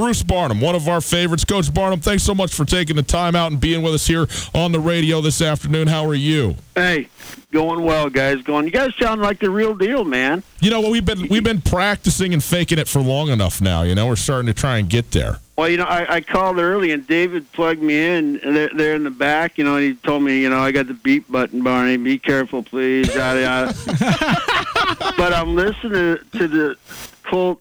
[0.00, 1.44] Bruce Barnum, one of our favorites.
[1.44, 4.26] Coach Barnum, thanks so much for taking the time out and being with us here
[4.54, 5.88] on the radio this afternoon.
[5.88, 6.56] How are you?
[6.74, 7.10] Hey,
[7.52, 8.40] going well, guys.
[8.40, 8.64] Going.
[8.64, 10.42] You guys sound like the real deal, man.
[10.60, 13.82] You know, we've been we've been practicing and faking it for long enough now.
[13.82, 15.38] You know, we're starting to try and get there.
[15.58, 18.40] Well, you know, I, I called early and David plugged me in.
[18.40, 20.72] and They're, they're in the back, you know, and he told me, you know, I
[20.72, 21.98] got the beep button, Barney.
[21.98, 23.14] Be careful, please.
[23.14, 23.74] Yada yada.
[25.18, 26.76] but I'm listening to the
[27.24, 27.60] Colt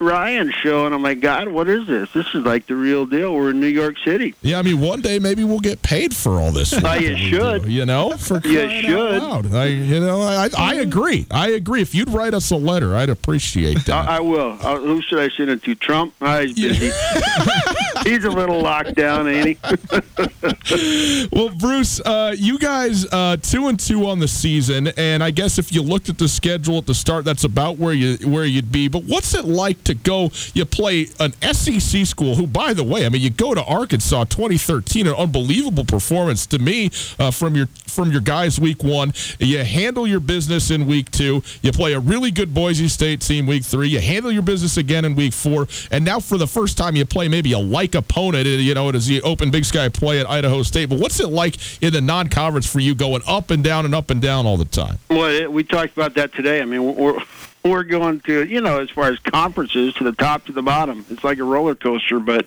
[0.00, 2.10] Ryan show, and I'm like, God, what is this?
[2.12, 3.34] This is like the real deal.
[3.34, 4.34] We're in New York City.
[4.40, 6.72] Yeah, I mean, one day maybe we'll get paid for all this.
[6.82, 7.64] Oh, you should.
[7.64, 9.22] do, You know, for You should.
[9.54, 11.26] I, you know, I, I agree.
[11.30, 11.82] I agree.
[11.82, 14.08] If you'd write us a letter, I'd appreciate that.
[14.08, 14.56] I, I will.
[14.62, 15.74] Uh, who should I send it to?
[15.74, 16.14] Trump?
[16.22, 16.90] Ah, he's busy.
[18.04, 19.58] he's a little locked down, ain't he?
[21.32, 25.58] Well, Bruce, uh, you guys uh, two and two on the season, and I guess
[25.58, 28.70] if you looked at the schedule at the start, that's about where you where you'd
[28.70, 28.88] be.
[28.88, 30.30] But what's it like to go?
[30.54, 34.24] You play an SEC school, who, by the way, I mean, you go to Arkansas,
[34.24, 39.12] 2013, an unbelievable performance to me uh, from your from your guys week one.
[39.38, 41.42] You handle your business in week two.
[41.62, 43.88] You play a really good Boise State team week three.
[43.88, 47.04] You handle your business again in week four, and now for the first time, you
[47.04, 48.46] play maybe a like opponent.
[48.46, 50.88] uh, You know, it is the Open Big Sky play at Idaho State.
[50.88, 54.10] But what's it like in the non-conference for you, going up and down and up
[54.10, 54.98] and down all the time?
[55.08, 56.60] Well, we talked about that today.
[56.60, 57.18] I mean, we're
[57.64, 61.04] we're going to, you know, as far as conferences, to the top to the bottom.
[61.10, 62.46] It's like a roller coaster, but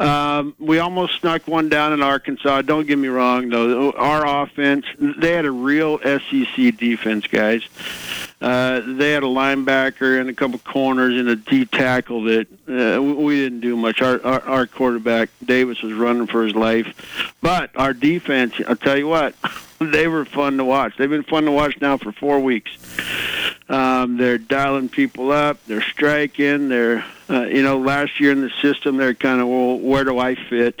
[0.00, 2.62] um, we almost snuck one down in Arkansas.
[2.62, 3.90] Don't get me wrong, though.
[3.92, 7.62] Our offense, they had a real SEC defense, guys.
[8.40, 13.02] Uh, they had a linebacker and a couple corners and a D tackle that uh,
[13.02, 14.00] we- didn't do much.
[14.00, 18.96] Our, our our quarterback Davis was running for his life, but our defense, I'll tell
[18.96, 19.34] you what,
[19.80, 20.96] they were fun to watch.
[20.96, 22.70] They've been fun to watch now for four weeks.
[23.68, 25.58] Um, they're dialing people up.
[25.66, 26.68] They're striking.
[26.68, 30.18] They're, uh, you know, last year in the system, they're kind of, well, where do
[30.18, 30.80] I fit?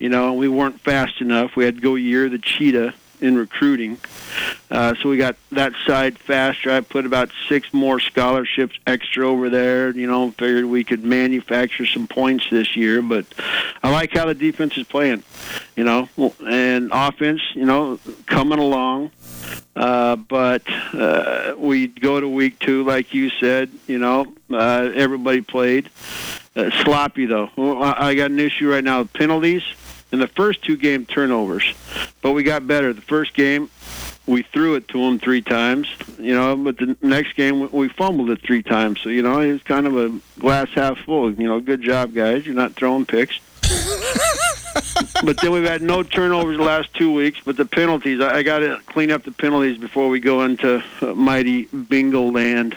[0.00, 1.54] You know, we weren't fast enough.
[1.54, 3.98] We had to go year the cheetah in recruiting.
[4.70, 6.70] Uh, so we got that side faster.
[6.70, 9.90] I put about six more scholarships extra over there.
[9.90, 13.02] You know, figured we could manufacture some points this year.
[13.02, 13.26] But
[13.82, 15.22] I like how the defense is playing.
[15.76, 16.08] You know,
[16.46, 17.40] and offense.
[17.54, 19.10] You know, coming along.
[19.74, 23.70] Uh, but uh, we go to week two, like you said.
[23.86, 25.88] You know, uh, everybody played
[26.56, 27.50] uh, sloppy though.
[27.56, 29.00] I I got an issue right now.
[29.00, 29.62] With penalties
[30.12, 31.74] in the first two game turnovers,
[32.22, 32.92] but we got better.
[32.92, 33.70] The first game,
[34.26, 35.88] we threw it to them three times.
[36.18, 39.00] You know, but the next game we- we fumbled it three times.
[39.02, 41.32] So you know, it's kind of a glass half full.
[41.32, 42.46] You know, good job, guys.
[42.46, 43.38] You're not throwing picks.
[45.24, 47.38] but then we've had no turnovers the last two weeks.
[47.44, 50.82] But the penalties, I, I got to clean up the penalties before we go into
[51.02, 52.76] uh, mighty bingo land.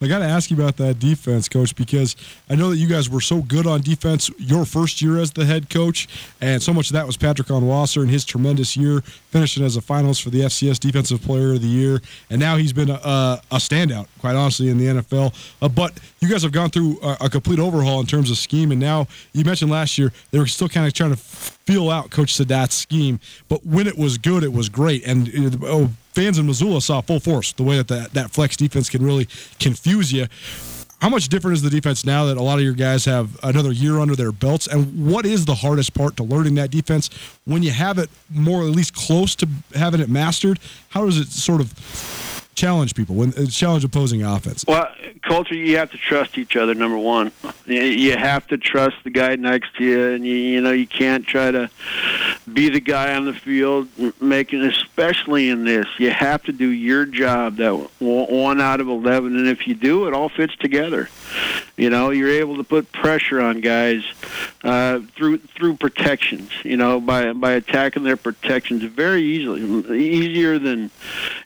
[0.00, 2.14] I got to ask you about that defense, coach, because
[2.48, 5.44] I know that you guys were so good on defense your first year as the
[5.44, 6.06] head coach,
[6.40, 9.00] and so much of that was Patrick Onwuasor and his tremendous year,
[9.30, 12.00] finishing as a finalist for the FCS Defensive Player of the Year,
[12.30, 15.34] and now he's been a, a standout, quite honestly, in the NFL.
[15.60, 18.70] Uh, but you guys have gone through a, a complete overhaul in terms of scheme,
[18.70, 22.10] and now you mentioned last year they were still kind of trying to feel out
[22.10, 23.18] Coach Sadat's scheme,
[23.48, 27.20] but when it was good, it was great, and oh, fans in Missoula saw full
[27.20, 29.28] force the way that that, that flex defense can really
[29.60, 30.26] confuse you.
[31.00, 33.70] How much different is the defense now that a lot of your guys have another
[33.70, 34.66] year under their belts?
[34.66, 37.08] And what is the hardest part to learning that defense
[37.44, 40.58] when you have it more, at least close to having it mastered?
[40.88, 41.72] How does it sort of
[42.58, 44.64] challenge people when uh, challenge opposing offense?
[44.66, 44.88] Well,
[45.24, 46.74] Colter you have to trust each other.
[46.74, 47.32] Number one,
[47.66, 51.24] you have to trust the guy next to you, and you you know you can't
[51.24, 51.70] try to
[52.52, 53.88] be the guy on the field
[54.20, 54.62] making.
[54.62, 57.56] Especially in this, you have to do your job.
[57.56, 61.08] That one out of eleven, and if you do, it all fits together.
[61.76, 64.02] You know, you're able to put pressure on guys
[64.64, 66.50] uh, through through protections.
[66.64, 69.62] You know, by by attacking their protections very easily,
[69.98, 70.90] easier than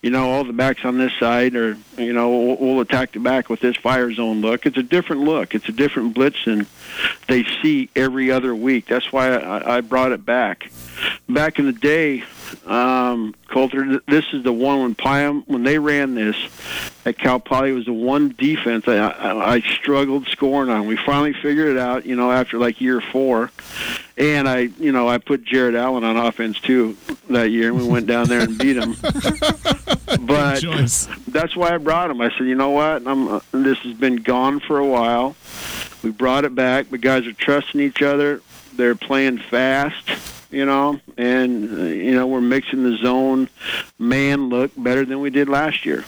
[0.00, 3.20] you know all the backs on this side, or you know we'll, we'll attack the
[3.20, 4.64] back with this fire zone look.
[4.64, 5.54] It's a different look.
[5.54, 6.66] It's a different blitz than
[7.28, 8.86] they see every other week.
[8.86, 10.70] That's why I, I brought it back.
[11.28, 12.24] Back in the day,
[12.66, 16.36] um, Colter, this is the one when Pyam when they ran this
[17.04, 20.86] at Cal Poly was the one defense I, I, I struggled scoring on.
[20.86, 23.50] We finally figured it out, you know, after like year four,
[24.16, 26.96] and I, you know, I put Jared Allen on offense too
[27.30, 28.96] that year, and we went down there and beat him.
[30.20, 30.62] but
[31.28, 32.20] that's why I brought him.
[32.20, 35.34] I said, you know what, I'm, uh, this has been gone for a while.
[36.02, 36.90] We brought it back.
[36.90, 38.42] The guys are trusting each other.
[38.74, 43.48] They're playing fast you know, and uh, you know we're mixing the zone
[43.98, 46.04] man look better than we did last year.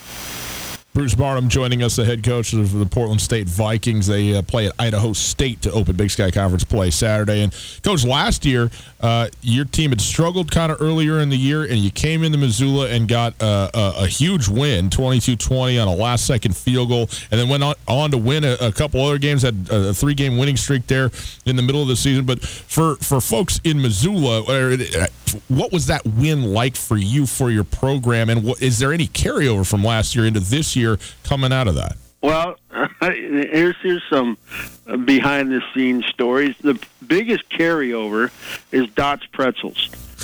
[0.94, 4.06] Bruce Barnum joining us, the head coach of the Portland State Vikings.
[4.06, 7.42] They uh, play at Idaho State to open Big Sky Conference play Saturday.
[7.42, 7.52] And,
[7.82, 8.70] coach, last year,
[9.00, 12.38] uh, your team had struggled kind of earlier in the year, and you came into
[12.38, 16.90] Missoula and got uh, a, a, huge win 22 20 on a last second field
[16.90, 19.92] goal, and then went on, on to win a, a couple other games, had a
[19.92, 21.10] three game winning streak there
[21.44, 22.24] in the middle of the season.
[22.24, 25.06] But for, for folks in Missoula, uh,
[25.48, 28.30] what was that win like for you for your program?
[28.30, 30.83] And what, is there any carryover from last year into this year?
[30.84, 31.96] Year coming out of that?
[32.22, 32.56] Well,
[33.00, 34.38] here's here's some
[34.86, 36.54] uh, behind the scenes stories.
[36.60, 38.30] The biggest carryover
[38.72, 39.90] is Dots Pretzels.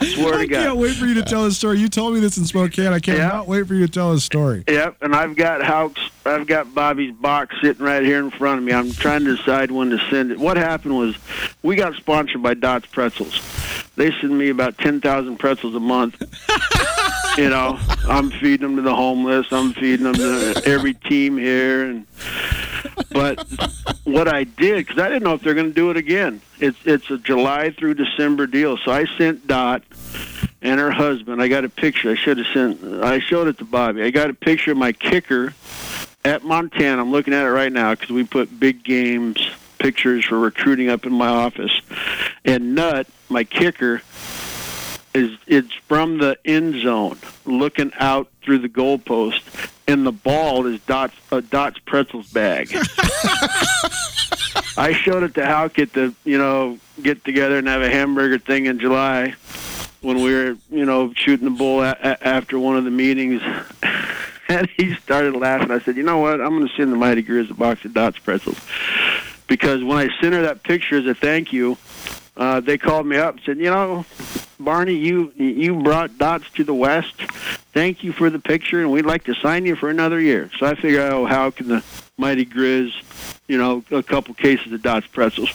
[0.00, 0.60] Swear I to God.
[0.60, 1.78] I can't wait for you to tell this story.
[1.78, 2.92] You told me this in Spokane.
[2.92, 3.46] I cannot yep.
[3.46, 4.64] wait for you to tell this story.
[4.68, 8.64] Yep, and I've got Hauck's, I've got Bobby's box sitting right here in front of
[8.64, 8.72] me.
[8.72, 10.38] I'm trying to decide when to send it.
[10.38, 11.16] What happened was
[11.62, 13.40] we got sponsored by Dots Pretzels.
[14.00, 16.22] They send me about 10,000 pretzels a month.
[17.36, 19.52] you know, I'm feeding them to the homeless.
[19.52, 21.84] I'm feeding them to every team here.
[21.84, 22.06] And
[23.10, 23.46] but
[24.04, 26.40] what I did, because I didn't know if they're going to do it again.
[26.60, 28.78] It's it's a July through December deal.
[28.78, 29.82] So I sent Dot
[30.62, 31.42] and her husband.
[31.42, 32.12] I got a picture.
[32.12, 32.82] I should have sent.
[33.04, 34.02] I showed it to Bobby.
[34.02, 35.52] I got a picture of my kicker
[36.24, 37.02] at Montana.
[37.02, 39.46] I'm looking at it right now because we put big games
[39.78, 41.82] pictures for recruiting up in my office.
[42.46, 44.02] And Nut, my kicker,
[45.14, 50.80] is it's from the end zone, looking out through the goalpost, and the ball is
[50.82, 52.68] Dots uh, Dots Pretzels bag.
[54.76, 58.38] I showed it to Hauck at the you know get together and have a hamburger
[58.38, 59.34] thing in July
[60.00, 63.42] when we were you know shooting the bull a- a- after one of the meetings.
[64.48, 65.70] and he started laughing.
[65.70, 66.40] I said, "You know what?
[66.40, 68.58] I'm going to send the Mighty Grizz a box of Dots pretzels
[69.46, 71.76] because when I sent her that picture as a thank you,
[72.36, 74.04] uh, they called me up and said, you know,
[74.58, 77.14] Barney, you you brought Dots to the West.
[77.72, 80.50] Thank you for the picture, and we'd like to sign you for another year.
[80.58, 81.84] So I figured, oh, how can the
[82.20, 82.92] Mighty Grizz,
[83.48, 85.50] you know, a couple cases of Dots pretzels.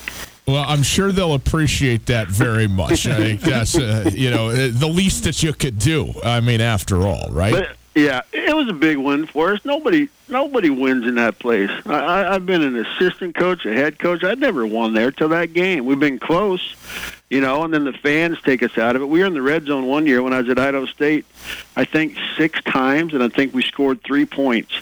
[0.47, 3.07] Well, I'm sure they'll appreciate that very much.
[3.07, 6.13] I think that's uh, you know the least that you could do.
[6.23, 7.53] I mean, after all, right?
[7.53, 9.63] But, yeah, it was a big win for us.
[9.63, 11.71] Nobody, nobody wins in that place.
[11.85, 14.23] I, I, I've been an assistant coach, a head coach.
[14.23, 15.85] I never won there till that game.
[15.85, 16.75] We've been close,
[17.29, 19.05] you know, and then the fans take us out of it.
[19.05, 21.25] We were in the red zone one year when I was at Idaho State,
[21.75, 24.73] I think six times, and I think we scored three points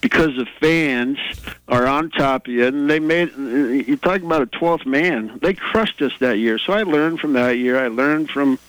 [0.00, 1.18] because the fans
[1.66, 2.66] are on top of you.
[2.66, 6.58] And they made, you talk about a 12th man, they crushed us that year.
[6.58, 7.82] So I learned from that year.
[7.82, 8.60] I learned from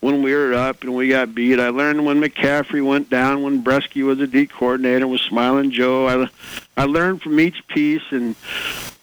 [0.00, 1.60] when we were up and we got beat.
[1.60, 6.06] I learned when McCaffrey went down, when Bresky was a D coordinator, with Smiling Joe.
[6.06, 6.28] I,
[6.76, 8.34] I learned from each piece, and,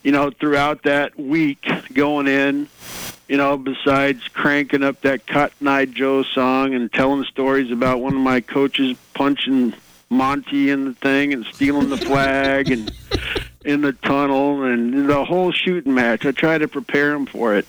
[0.02, 2.68] you know, throughout that week going in,
[3.30, 8.16] you know, besides cranking up that Cotton Eye Joe song and telling stories about one
[8.16, 9.76] of my coaches punching
[10.10, 12.92] Monte in the thing and stealing the flag and
[13.64, 16.26] in the tunnel and the whole shooting match.
[16.26, 17.68] I tried to prepare him for it.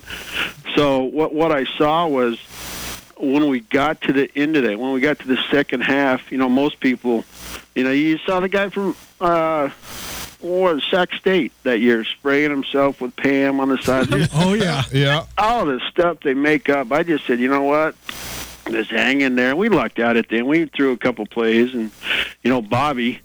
[0.75, 2.39] So what what I saw was
[3.19, 6.33] when we got to the end of it, when we got to the second half,
[6.33, 7.23] you know, most people,
[7.75, 9.69] you know, you saw the guy from uh,
[10.43, 14.07] what Sac State that year spraying himself with Pam on the side.
[14.35, 15.25] oh yeah, Yeah.
[15.39, 16.91] all the stuff they make up.
[16.93, 17.95] I just said, you know what?
[18.71, 19.57] Just hang in there.
[19.57, 20.47] We lucked out at the end.
[20.47, 21.91] We threw a couple plays, and
[22.43, 23.21] you know, Bobby,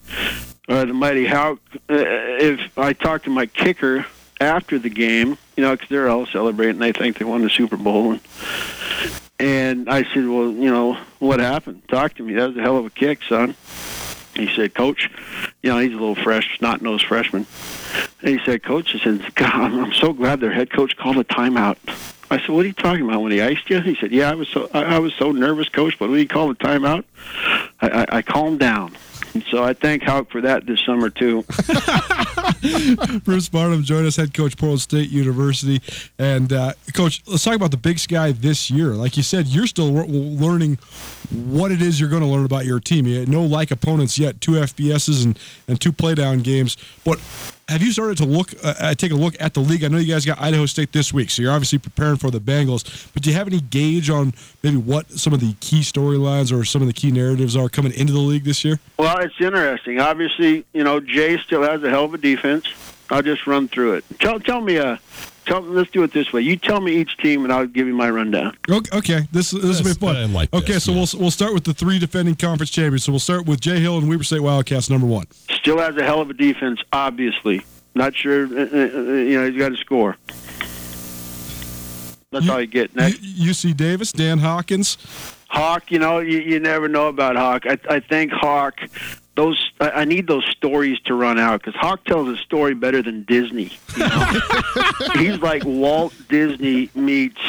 [0.68, 1.60] uh, the mighty Hawk.
[1.90, 4.06] Uh, if I talked to my kicker
[4.42, 7.78] after the game, you know, because they're all celebrating, they think they won the Super
[7.78, 8.22] Bowl, and
[9.40, 11.84] and I said, well, you know, what happened?
[11.90, 12.34] Talk to me.
[12.34, 13.56] That was a hell of a kick, son.
[14.36, 15.10] He said, Coach,
[15.64, 17.46] you know, he's a little fresh, snot nosed freshman.
[18.22, 21.24] And he said, Coach, he said, God, I'm so glad their head coach called a
[21.24, 21.78] timeout.
[22.32, 23.22] I said, What are you talking about?
[23.22, 23.82] When he iced you?
[23.82, 25.98] He said, Yeah, I was so I, I was so nervous, Coach.
[26.00, 27.04] But when he called a timeout,
[27.82, 28.96] I, I, I calmed down.
[29.36, 31.44] And so I thank Hauck for that this summer too.
[33.26, 35.82] Bruce Barnum joined us, head coach Portland State University,
[36.18, 37.22] and uh, coach.
[37.28, 38.92] Let's talk about the Big Sky this year.
[38.92, 40.78] Like you said, you're still learning
[41.32, 43.06] what it is you're going to learn about your team.
[43.06, 45.38] You no like opponents yet, two FBSs and
[45.68, 47.20] and two playdown games, but.
[47.68, 49.84] Have you started to look, uh, uh, take a look at the league?
[49.84, 52.40] I know you guys got Idaho State this week, so you're obviously preparing for the
[52.40, 53.08] Bengals.
[53.12, 56.64] But do you have any gauge on maybe what some of the key storylines or
[56.64, 58.80] some of the key narratives are coming into the league this year?
[59.00, 60.00] Well, it's interesting.
[60.00, 62.68] Obviously, you know, Jay still has a hell of a defense.
[63.10, 64.06] I'll just run through it.
[64.20, 64.98] Tell tell me uh
[65.46, 66.42] tell let's do it this way.
[66.42, 68.58] You tell me each team and I'll give you my rundown.
[68.70, 69.28] Okay, okay.
[69.32, 70.34] this this will be Yes, fun.
[70.34, 70.98] Like okay, this, so yeah.
[71.00, 73.04] we'll we'll start with the three defending conference champions.
[73.04, 75.26] So we'll start with Jay Hill and Weber State Wildcats number one.
[75.50, 77.66] Still has a hell of a defense, obviously.
[77.96, 80.18] Not sure, uh, uh, uh, you know, he's got to score.
[82.32, 82.96] That's You- all you get.
[82.96, 84.98] Next, U- UC Davis, Dan Hawkins.
[85.48, 87.66] Hawk, you know, you, you never know about Hawk.
[87.66, 88.82] I, I think Hawk,
[89.36, 93.24] those I, need those stories to run out because Hawk tells a story better than
[93.24, 93.72] Disney.
[93.98, 94.42] You know?
[95.16, 97.42] He's like Walt Disney meets.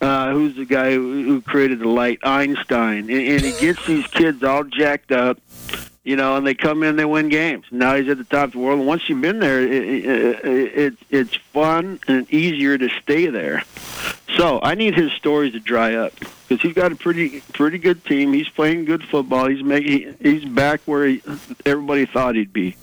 [0.00, 2.18] Uh, who's the guy who, who created the light?
[2.22, 5.38] Einstein, and, and he gets these kids all jacked up,
[6.04, 7.64] you know, and they come in, they win games.
[7.70, 10.44] Now he's at the top of the world, and once you've been there, it, it,
[10.44, 13.64] it, it's fun and easier to stay there.
[14.36, 16.12] So I need his stories to dry up
[16.48, 18.32] because he's got a pretty pretty good team.
[18.32, 19.48] He's playing good football.
[19.48, 21.22] He's making he's back where he,
[21.64, 22.76] everybody thought he'd be.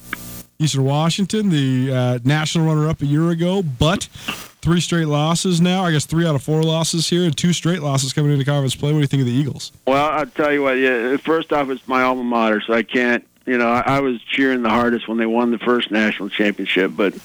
[0.60, 4.08] Eastern Washington, the uh, national runner-up a year ago, but
[4.62, 5.84] three straight losses now.
[5.84, 8.76] I guess three out of four losses here, and two straight losses coming into conference
[8.76, 8.92] play.
[8.92, 9.72] What do you think of the Eagles?
[9.86, 10.74] Well, I'll tell you what.
[10.74, 13.26] Yeah, first off, it's my alma mater, so I can't.
[13.46, 16.92] You know, I, I was cheering the hardest when they won the first national championship,
[16.96, 17.16] but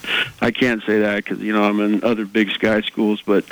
[0.41, 3.21] I can't say that because you know I'm in other Big Sky schools.
[3.21, 3.45] But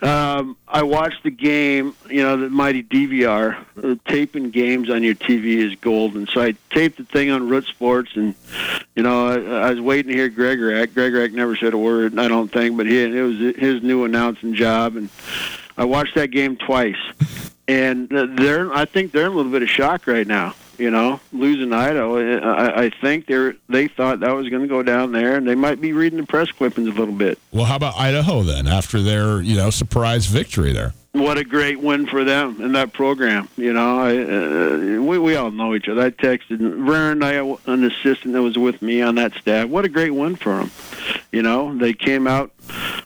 [0.00, 1.94] um, I watched the game.
[2.08, 6.28] You know, the mighty DVR uh, taping games on your TV is golden.
[6.28, 8.36] So I taped the thing on Root Sports, and
[8.94, 10.88] you know, I, I was waiting to hear Gregorak.
[10.88, 14.54] Gregorak never said a word, I don't think, but he it was his new announcing
[14.54, 15.08] job, and
[15.76, 16.94] I watched that game twice,
[17.66, 20.54] and they're I think they're in a little bit of shock right now.
[20.78, 24.82] You know, losing Idaho, I, I think they're they thought that was going to go
[24.82, 27.38] down there, and they might be reading the press clippings a little bit.
[27.52, 28.66] Well, how about Idaho then?
[28.66, 30.94] After their you know surprise victory there.
[31.12, 33.46] What a great win for them in that program.
[33.58, 36.00] You know, I, uh, we we all know each other.
[36.00, 37.34] I texted Vern, I
[37.66, 39.68] an assistant that was with me on that staff.
[39.68, 40.70] What a great win for them.
[41.30, 42.50] You know, they came out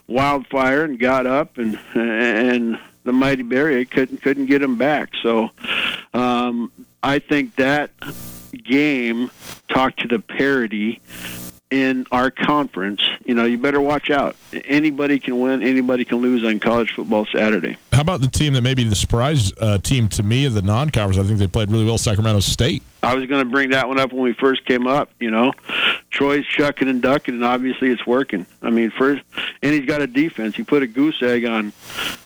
[0.07, 5.11] wildfire and got up, and and the mighty Barry couldn't couldn't get them back.
[5.21, 5.51] So,
[6.15, 6.71] um,
[7.07, 7.93] I think that
[8.65, 9.31] game
[9.69, 11.01] talked to the parity
[11.71, 13.01] in our conference.
[13.25, 14.35] You know, you better watch out.
[14.65, 17.77] Anybody can win, anybody can lose on college football Saturday.
[17.93, 20.63] How about the team that may be the surprise uh, team to me of the
[20.63, 21.17] non-conference?
[21.17, 21.97] I think they played really well.
[21.97, 22.83] Sacramento State.
[23.07, 25.11] I was going to bring that one up when we first came up.
[25.21, 25.53] You know,
[26.11, 28.47] Troy's chucking and ducking, and obviously it's working.
[28.63, 29.23] I mean, first,
[29.63, 30.57] and he's got a defense.
[30.57, 31.73] He put a goose egg on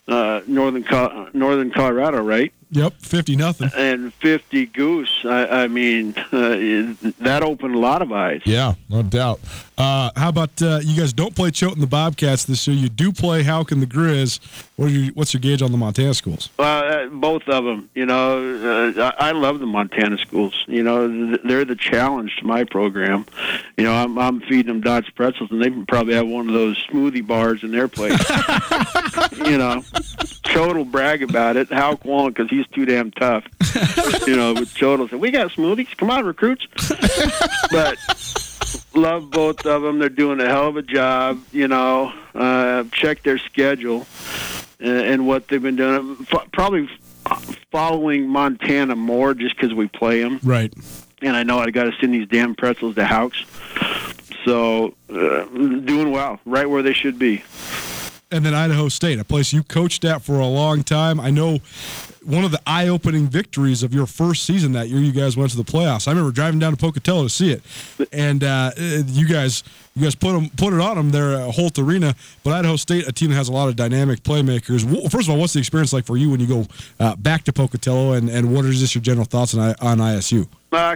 [0.09, 2.53] uh, northern Col- northern Colorado, right?
[2.73, 3.69] Yep, fifty nothing.
[3.77, 5.25] And fifty goose.
[5.25, 8.43] I, I mean, uh, that opened a lot of eyes.
[8.45, 9.41] Yeah, no doubt.
[9.77, 12.77] Uh, how about uh, you guys don't play Choate and the Bobcats this year?
[12.77, 14.39] You do play Hauck and the Grizz.
[14.77, 16.51] What are your, what's your gauge on the Montana schools?
[16.59, 17.91] Uh, both of them.
[17.95, 20.55] You know, uh, I I love the Montana schools.
[20.71, 23.27] You know, they're the challenge to my program.
[23.77, 26.85] You know, I'm, I'm feeding them Dots pretzels, and they probably have one of those
[26.87, 28.19] smoothie bars in their place.
[29.47, 29.83] you know,
[30.55, 31.71] will brag about it.
[31.71, 33.45] How won't because he's too damn tough.
[34.27, 35.97] you know, but Choate will say, "We got smoothies.
[35.97, 36.67] Come on, recruits."
[37.71, 37.97] but
[38.95, 39.99] love both of them.
[39.99, 41.43] They're doing a hell of a job.
[41.53, 44.07] You know, uh, check their schedule
[44.81, 46.27] and what they've been doing.
[46.53, 46.89] Probably
[47.71, 50.41] following Montana more just because we play them.
[50.43, 50.73] Right.
[51.23, 53.45] and I know I got to send these damn pretzels to Hauck's.
[54.45, 57.43] So, uh, doing well, right where they should be.
[58.31, 61.21] And then Idaho State, a place you coached at for a long time.
[61.21, 61.59] I know
[62.25, 65.01] one of the eye-opening victories of your first season that year.
[65.01, 66.07] You guys went to the playoffs.
[66.07, 67.63] I remember driving down to Pocatello to see it,
[68.13, 69.63] and uh, you guys
[69.95, 72.15] you guys put them put it on them there at Holt Arena.
[72.45, 75.11] But Idaho State, a team that has a lot of dynamic playmakers.
[75.11, 76.67] First of all, what's the experience like for you when you go
[76.99, 80.47] uh, back to Pocatello, and, and what are just your general thoughts on on ISU?
[80.73, 80.95] Uh,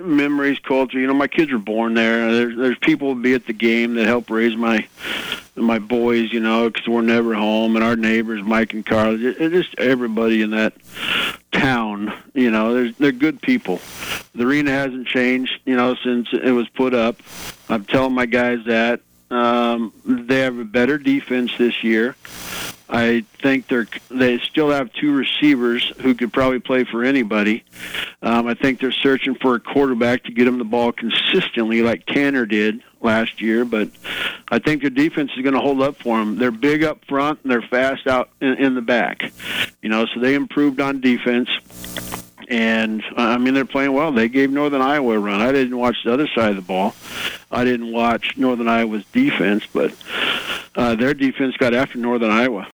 [0.00, 0.98] memories, culture.
[0.98, 2.32] You know, my kids were born there.
[2.32, 4.86] There's there's people be at the game that help raise my
[5.56, 6.32] my boys.
[6.32, 10.50] You know, because we're never home, and our neighbors, Mike and Carl, just everybody in
[10.52, 10.59] that
[11.52, 12.12] town.
[12.34, 13.80] You know, they're they're good people.
[14.34, 15.60] The arena hasn't changed.
[15.64, 17.16] You know, since it was put up.
[17.68, 19.00] I'm telling my guys that
[19.30, 22.16] um, they have a better defense this year.
[22.92, 27.64] I think they're they still have two receivers who could probably play for anybody.
[28.20, 32.04] Um, I think they're searching for a quarterback to get them the ball consistently, like
[32.06, 33.64] Tanner did last year.
[33.64, 33.90] But
[34.48, 36.36] I think their defense is going to hold up for them.
[36.36, 39.32] They're big up front and they're fast out in, in the back.
[39.82, 41.48] You know, so they improved on defense
[42.48, 44.10] and I mean they're playing well.
[44.10, 45.40] They gave Northern Iowa a run.
[45.40, 46.96] I didn't watch the other side of the ball.
[47.52, 49.94] I didn't watch Northern Iowa's defense, but
[50.74, 52.68] uh, their defense got after Northern Iowa.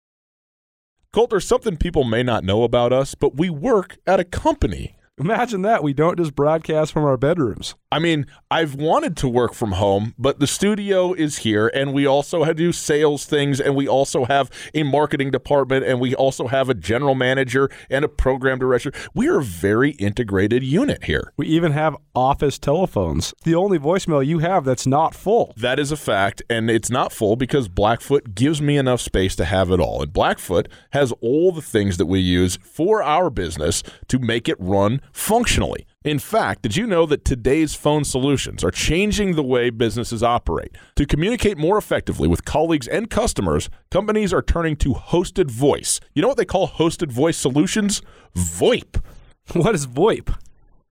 [1.17, 4.99] Colt, something people may not know about us, but we work at a company.
[5.19, 5.83] Imagine that.
[5.83, 7.75] We don't just broadcast from our bedrooms.
[7.93, 12.05] I mean, I've wanted to work from home, but the studio is here, and we
[12.05, 16.13] also have to do sales things, and we also have a marketing department, and we
[16.13, 18.91] also have a general manager and a program director.
[19.15, 21.33] We are a very integrated unit here.
[21.37, 23.33] We even have office telephones.
[23.45, 25.55] The only voicemail you have that's not full.
[25.57, 29.45] That is a fact, and it's not full because Blackfoot gives me enough space to
[29.45, 30.03] have it all.
[30.03, 34.57] And Blackfoot has all the things that we use for our business to make it
[34.59, 35.87] run functionally.
[36.07, 40.77] In fact, did you know that today's phone solutions are changing the way businesses operate?
[40.95, 45.99] To communicate more effectively with colleagues and customers, companies are turning to hosted voice.
[46.15, 48.03] You know what they call hosted voice solutions?
[48.37, 49.03] VoIP.
[49.55, 50.33] What is VoIP?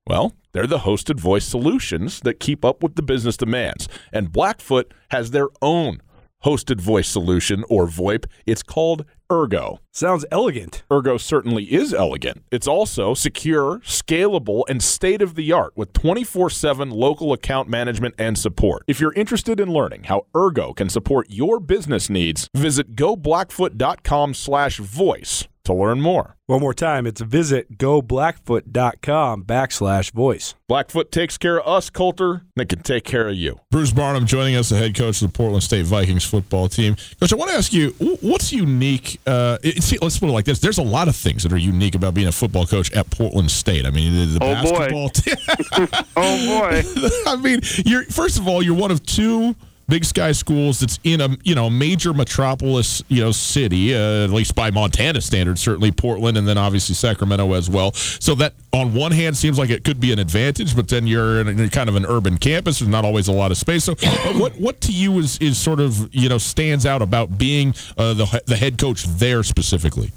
[0.06, 3.88] Well, they're the hosted voice solutions that keep up with the business demands.
[4.12, 6.02] And Blackfoot has their own
[6.44, 8.26] hosted voice solution or VoIP.
[8.46, 9.80] It's called Ergo.
[9.92, 10.84] Sounds elegant.
[10.92, 12.44] Ergo certainly is elegant.
[12.52, 18.16] It's also secure, scalable, and state of the art with 24 7 local account management
[18.18, 18.84] and support.
[18.88, 24.78] If you're interested in learning how Ergo can support your business needs, visit goblackfoot.com slash
[24.78, 26.36] voice to learn more.
[26.48, 30.54] One more time, it's visit goblackfoot.com backslash voice.
[30.68, 33.60] Blackfoot takes care of us, Colter, and it can take care of you.
[33.72, 36.96] Bruce Barnum joining us, the head coach of the Portland State Vikings football team.
[37.20, 37.90] Coach, I want to ask you,
[38.22, 39.20] what's unique?
[39.26, 40.60] Uh, see, let's put it like this.
[40.60, 43.50] There's a lot of things that are unique about being a football coach at Portland
[43.50, 43.88] State.
[43.88, 46.04] I mean, the, the oh basketball boy.
[46.18, 47.32] oh, boy.
[47.32, 49.56] I mean, you're first of all, you're one of two–
[49.88, 54.32] Big Sky Schools that's in a you know major metropolis you know city, uh, at
[54.32, 57.92] least by Montana standards, certainly Portland, and then obviously Sacramento as well.
[57.94, 61.42] So that on one hand seems like it could be an advantage, but then you're
[61.42, 62.80] in a, kind of an urban campus.
[62.80, 63.84] There's not always a lot of space.
[63.84, 63.96] So
[64.40, 68.14] what what to you is is sort of you know stands out about being uh,
[68.14, 70.12] the the head coach there specifically?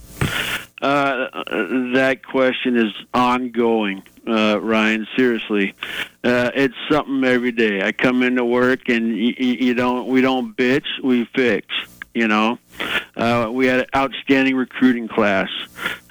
[0.81, 1.29] Uh,
[1.95, 5.07] that question is ongoing, uh, Ryan.
[5.17, 5.75] Seriously,
[6.23, 7.83] uh, it's something every day.
[7.83, 10.07] I come into work and you, you don't.
[10.07, 10.87] We don't bitch.
[11.03, 11.67] We fix.
[12.15, 12.59] You know,
[13.17, 15.49] uh, we had an outstanding recruiting class,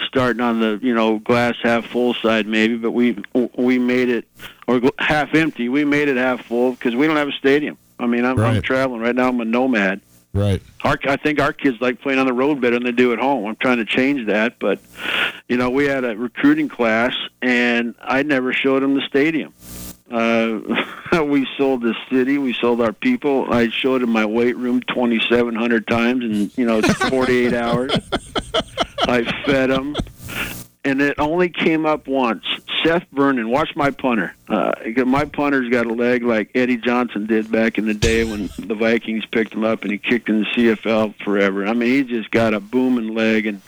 [0.05, 3.17] starting on the you know glass half full side maybe, but we
[3.57, 4.27] we made it
[4.67, 5.69] or half empty.
[5.69, 7.77] We made it half full because we don't have a stadium.
[7.99, 8.55] I mean, I'm, right.
[8.57, 9.29] I'm traveling right now.
[9.29, 10.01] I'm a nomad.
[10.37, 10.61] Right.
[10.83, 13.19] Our, I think our kids like playing on the road better than they do at
[13.19, 13.45] home.
[13.45, 14.79] I'm trying to change that, but
[15.49, 19.53] you know, we had a recruiting class, and I never showed them the stadium.
[20.11, 22.37] Uh, we sold the city.
[22.37, 23.51] We sold our people.
[23.51, 27.91] I showed them my weight room 2,700 times in you know 48 hours.
[29.07, 29.95] I fed them
[30.87, 32.45] and it only came up once.
[32.81, 34.33] Seth Vernon, watch my punter.
[34.47, 34.71] Uh,
[35.05, 38.73] my punter's got a leg like Eddie Johnson did back in the day when the
[38.73, 41.67] Vikings picked him up and he kicked in the CFL forever.
[41.67, 43.61] I mean, he just got a booming leg, and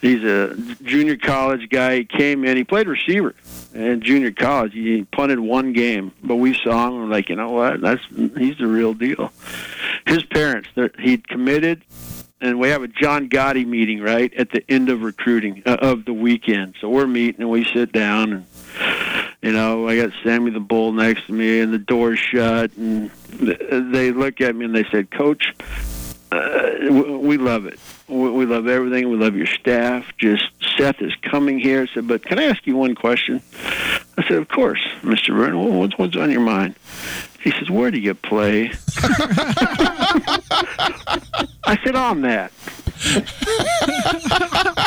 [0.00, 0.54] he's a
[0.84, 1.96] junior college guy.
[1.96, 3.34] He came in, he played receiver
[3.74, 4.74] in junior college.
[4.74, 7.80] He punted one game, but we saw him and we're like, you know what?
[7.80, 8.02] That's
[8.36, 9.32] he's the real deal.
[10.06, 10.68] His parents,
[11.00, 11.82] he'd committed
[12.42, 16.04] and we have a John Gotti meeting right at the end of recruiting uh, of
[16.04, 16.74] the weekend.
[16.80, 18.46] So we're meeting and we sit down and
[19.40, 23.10] you know I got Sammy the Bull next to me and the door's shut and
[23.30, 25.54] they look at me and they said, "Coach,
[26.32, 27.78] uh, we love it.
[28.08, 29.08] We love everything.
[29.08, 30.04] We love your staff.
[30.18, 30.44] Just
[30.76, 31.82] Seth is coming here.
[31.82, 33.40] I said, but can I ask you one question?
[34.18, 35.34] I said, of course, Mr.
[35.34, 35.78] Vernon.
[35.78, 36.74] What's, what's on your mind?
[37.42, 38.70] He says, where do you play?
[41.64, 42.52] I said, on that.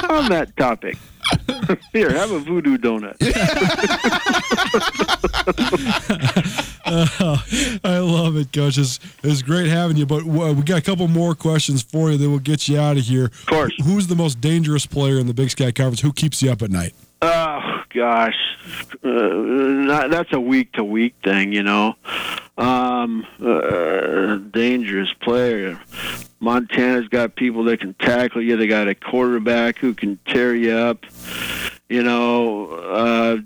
[0.09, 0.97] on that topic.
[1.91, 3.15] Here, have a voodoo donut.
[6.85, 7.37] uh,
[7.83, 8.77] I love it, Coach.
[8.77, 12.17] It's, it's great having you, but uh, we got a couple more questions for you
[12.17, 13.25] that will get you out of here.
[13.25, 13.73] Of course.
[13.83, 16.01] Who's the most dangerous player in the Big Sky Conference?
[16.01, 16.93] Who keeps you up at night?
[17.21, 18.35] Oh gosh,
[19.03, 21.95] uh, that's a week to week thing, you know.
[22.57, 25.79] Um, uh, dangerous player.
[26.39, 28.55] Montana's got people that can tackle you.
[28.55, 31.05] They got a quarterback who can tear you up.
[31.89, 33.37] You know, uh,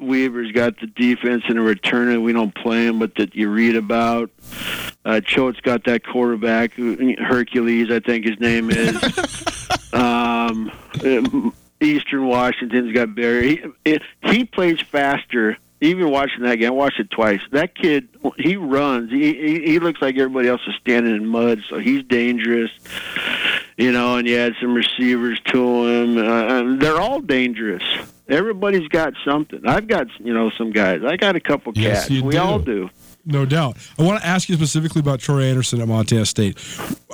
[0.00, 2.20] Weber's got the defense and a returner.
[2.20, 4.30] We don't play him, but that you read about.
[5.04, 9.68] Uh, Choate's got that quarterback, Hercules, I think his name is.
[9.92, 10.70] um,
[11.80, 13.64] Eastern Washington's got Barry.
[13.84, 15.58] He, he plays faster.
[15.82, 17.40] Even watching that game, I watched it twice.
[17.50, 19.10] That kid, he runs.
[19.10, 22.70] He, he he looks like everybody else is standing in mud, so he's dangerous.
[23.76, 26.18] You know, and you add some receivers to him.
[26.18, 27.82] Uh, they're all dangerous.
[28.28, 29.66] Everybody's got something.
[29.66, 31.02] I've got you know some guys.
[31.04, 32.22] I got a couple yes, cats.
[32.22, 32.38] We do.
[32.38, 32.88] all do.
[33.24, 33.76] No doubt.
[33.98, 36.58] I want to ask you specifically about Troy Anderson at Montana State.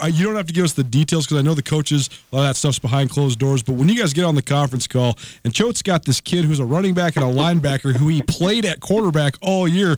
[0.03, 2.37] Uh, you don't have to give us the details because I know the coaches, a
[2.37, 3.63] lot of that stuff's behind closed doors.
[3.63, 6.61] But when you guys get on the conference call, and Choate's got this kid who's
[6.61, 9.97] a running back and a linebacker who he played at quarterback all year.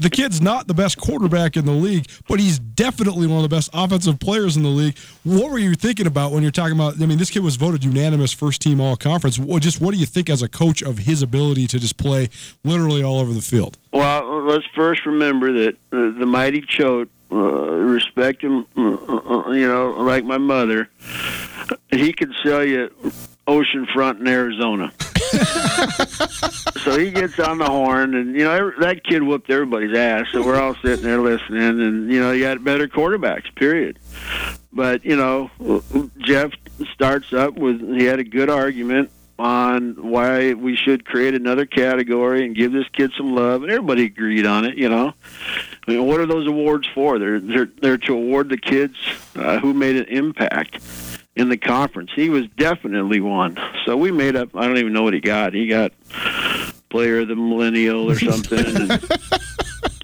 [0.00, 3.54] The kid's not the best quarterback in the league, but he's definitely one of the
[3.54, 4.98] best offensive players in the league.
[5.22, 7.00] What were you thinking about when you're talking about?
[7.00, 9.36] I mean, this kid was voted unanimous first team all conference.
[9.36, 12.30] Just what do you think as a coach of his ability to just play
[12.64, 13.78] literally all over the field?
[13.92, 19.68] Well, let's first remember that uh, the mighty Choate, uh, respect him, uh, uh, you
[19.68, 20.88] know, like my mother,
[21.90, 22.90] he could sell you
[23.46, 24.92] oceanfront in Arizona.
[26.82, 30.26] so he gets on the horn, and you know that kid whooped everybody's ass.
[30.32, 33.54] So we're all sitting there listening, and you know you got better quarterbacks.
[33.54, 33.98] Period.
[34.72, 35.50] But you know,
[36.18, 36.52] Jeff
[36.92, 42.44] starts up with he had a good argument on why we should create another category
[42.44, 44.76] and give this kid some love, and everybody agreed on it.
[44.76, 45.12] You know,
[45.86, 47.18] I mean, what are those awards for?
[47.18, 48.96] They're they're they're to award the kids
[49.34, 50.80] uh, who made an impact
[51.34, 52.10] in the conference.
[52.14, 53.58] He was definitely one.
[53.84, 54.54] So we made up.
[54.54, 55.54] I don't even know what he got.
[55.54, 55.92] He got
[56.90, 58.64] player of the millennial or something.
[58.64, 59.08] and,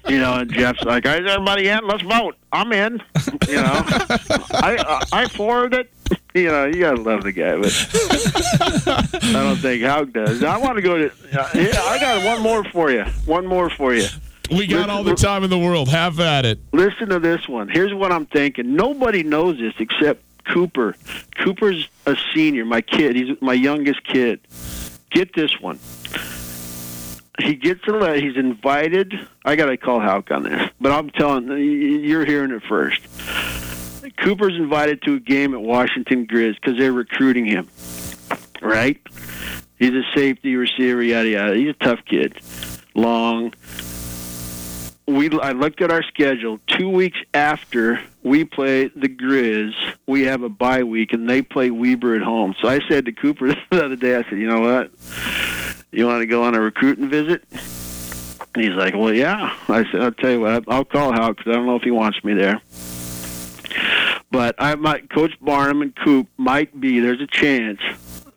[0.09, 1.87] you know, and Jeff's like, "Is everybody in?
[1.87, 2.35] Let's vote.
[2.51, 3.01] I'm in."
[3.47, 3.83] You know,
[4.53, 5.91] I I forward it.
[6.33, 7.73] You know, you gotta love the guy, but
[9.23, 10.43] I don't think Hauck does.
[10.43, 11.11] I want to go to.
[11.31, 13.03] Yeah, I got one more for you.
[13.25, 14.07] One more for you.
[14.51, 15.89] We got listen, all the time in the world.
[15.89, 16.59] Have at it.
[16.71, 17.67] Listen to this one.
[17.67, 18.75] Here's what I'm thinking.
[18.75, 20.95] Nobody knows this except Cooper.
[21.37, 22.65] Cooper's a senior.
[22.65, 23.15] My kid.
[23.15, 24.39] He's my youngest kid.
[25.09, 25.79] Get this one.
[27.39, 28.19] He gets a letter.
[28.19, 29.13] He's invited.
[29.45, 33.01] I got to call Hauck on this, but I'm telling you, you're hearing it first.
[34.17, 37.67] Cooper's invited to a game at Washington Grizz because they're recruiting him.
[38.61, 38.99] Right?
[39.77, 41.01] He's a safety receiver.
[41.01, 41.55] Yada yada.
[41.55, 42.37] He's a tough kid.
[42.93, 43.53] Long.
[45.07, 46.59] We I looked at our schedule.
[46.67, 49.73] Two weeks after we play the Grizz,
[50.05, 52.53] we have a bye week, and they play Weber at home.
[52.61, 54.91] So I said to Cooper the other day, I said, you know what?
[55.91, 57.43] You want to go on a recruiting visit?
[58.53, 59.55] And he's like, well, yeah.
[59.67, 61.91] I said, I'll tell you what, I'll call Hal because I don't know if he
[61.91, 62.61] wants me there.
[64.31, 66.99] But I might, Coach Barnum and Coop might be.
[66.99, 67.79] There's a chance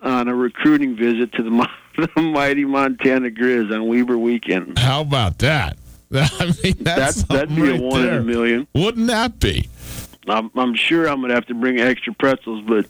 [0.00, 1.68] on a recruiting visit to the,
[2.16, 4.78] the mighty Montana Grizz on Weber weekend.
[4.78, 5.76] How about that?
[6.14, 8.14] I mean, that's, that'd be right a one there.
[8.14, 8.68] in a million.
[8.74, 9.68] Wouldn't that be?
[10.28, 12.86] I'm, I'm sure I'm gonna have to bring extra pretzels, but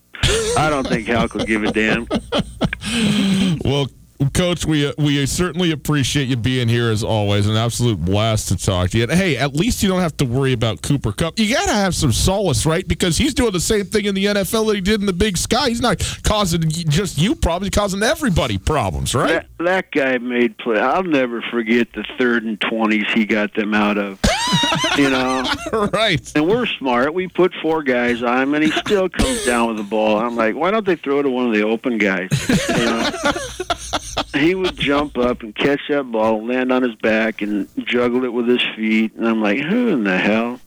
[0.58, 2.06] I don't think Hal could give a damn.
[3.64, 3.86] well,
[4.30, 7.46] Coach, we uh, we certainly appreciate you being here as always.
[7.46, 9.04] An absolute blast to talk to you.
[9.04, 11.38] And hey, at least you don't have to worry about Cooper Kupp.
[11.38, 12.86] You got to have some solace, right?
[12.86, 15.36] Because he's doing the same thing in the NFL that he did in the Big
[15.36, 15.68] Sky.
[15.68, 19.46] He's not causing just you problems; he's causing everybody problems, right?
[19.58, 20.78] That, that guy made play.
[20.78, 24.20] I'll never forget the third and twenties he got them out of.
[24.98, 25.44] you know,
[25.92, 26.32] right?
[26.34, 27.14] And we're smart.
[27.14, 30.18] We put four guys on him, and he still comes down with the ball.
[30.18, 32.30] I'm like, why don't they throw it to one of the open guys?
[32.68, 33.10] You know.
[34.34, 38.32] he would jump up and catch that ball, land on his back, and juggle it
[38.32, 39.14] with his feet.
[39.14, 40.60] And I'm like, who in the hell?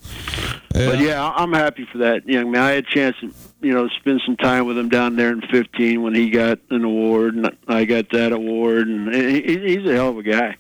[0.74, 0.90] Yeah.
[0.90, 2.62] But yeah, I'm happy for that young man.
[2.62, 5.42] I had a chance to, you know, spend some time with him down there in
[5.42, 8.88] 15 when he got an award, and I got that award.
[8.88, 10.58] And he's a hell of a guy.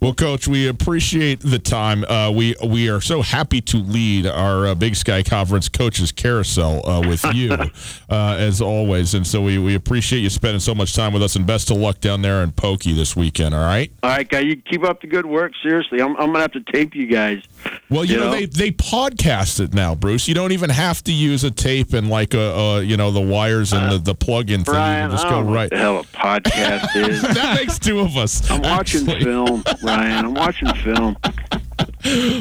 [0.00, 2.04] Well, Coach, we appreciate the time.
[2.04, 6.88] Uh, we we are so happy to lead our uh, Big Sky Conference coaches carousel
[6.88, 7.52] uh, with you,
[8.08, 9.12] uh, as always.
[9.12, 11.36] And so we, we appreciate you spending so much time with us.
[11.36, 13.54] And best of luck down there in Pokey this weekend.
[13.54, 13.92] All right.
[14.02, 15.52] All right, guys, you keep up the good work.
[15.62, 17.42] Seriously, I'm, I'm gonna have to tape you guys.
[17.90, 18.32] Well, you, You know, know?
[18.32, 20.28] they they podcast it now, Bruce.
[20.28, 23.20] You don't even have to use a tape and like a, a you know the
[23.20, 24.74] wires and the, the plug-in thing.
[24.74, 25.64] You can just I go don't know right.
[25.64, 27.20] what the hell a podcast is.
[27.20, 28.50] that makes two of us.
[28.50, 29.24] I'm watching actually.
[29.24, 29.62] film,
[29.96, 30.24] Ryan.
[30.26, 31.16] I'm watching film.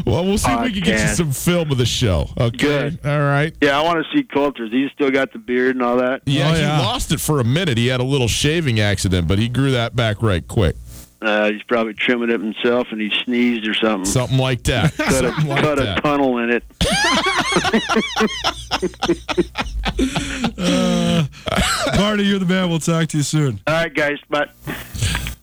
[0.06, 2.30] Well, we'll see if we can get you some film of the show.
[2.40, 2.58] Okay.
[2.58, 3.00] Good.
[3.06, 3.54] All right.
[3.62, 4.72] Yeah, I want to see Colter's.
[4.72, 6.22] He's still got the beard and all that.
[6.26, 6.80] Yeah, Oh, he yeah.
[6.80, 7.78] lost it for a minute.
[7.78, 10.76] He had a little shaving accident, but he grew that back right quick.
[11.22, 14.06] Uh, he's probably trimming it himself, and he sneezed or something.
[14.06, 14.94] Something like that.
[14.98, 16.64] cut a, like cut a tunnel in it.
[21.98, 22.70] Marty, you're the man.
[22.70, 23.60] We'll talk to you soon.
[23.68, 24.18] All right, guys.
[24.30, 24.52] But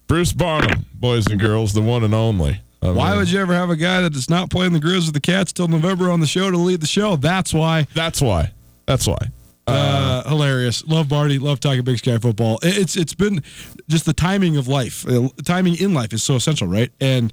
[0.06, 2.60] Bruce Barnum, boys and girls, the one and only.
[2.82, 5.08] I Why mean, would you ever have a guy that is not playing the Grizz
[5.08, 7.16] or the Cats till November on the show to lead the show?
[7.16, 7.86] That's why.
[7.94, 8.52] That's why.
[8.86, 9.18] That's why.
[9.66, 10.84] Uh, hilarious.
[10.86, 11.40] Love Barty.
[11.40, 12.58] Love talking Big Sky football.
[12.62, 13.42] It- It's it's been
[13.88, 15.04] just the timing of life.
[15.08, 16.92] Uh, timing in life is so essential, right?
[17.00, 17.32] And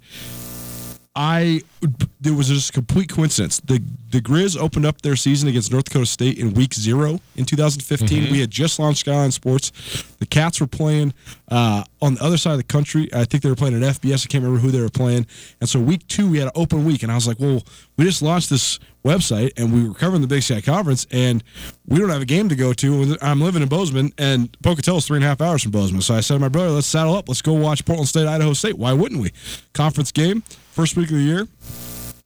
[1.15, 1.61] I
[2.19, 3.59] there was just a complete coincidence.
[3.59, 7.45] The the Grizz opened up their season against North Dakota State in week zero in
[7.45, 8.31] 2015.
[8.31, 9.71] We had just launched Skyline Sports.
[10.19, 11.13] The Cats were playing
[11.49, 13.09] uh, on the other side of the country.
[13.13, 14.25] I think they were playing at FBS.
[14.25, 15.27] I can't remember who they were playing.
[15.61, 17.63] And so week two we had an open week, and I was like, well,
[17.97, 21.43] we just launched this website and we were covering the Big Sky Conference, and
[21.87, 23.17] we don't have a game to go to.
[23.21, 26.01] I'm living in Bozeman, and Pocatello's three and a half hours from Bozeman.
[26.01, 27.27] So I said to my brother, let's saddle up.
[27.27, 28.77] Let's go watch Portland State, Idaho State.
[28.77, 29.31] Why wouldn't we?
[29.73, 31.47] Conference game, first week of the year.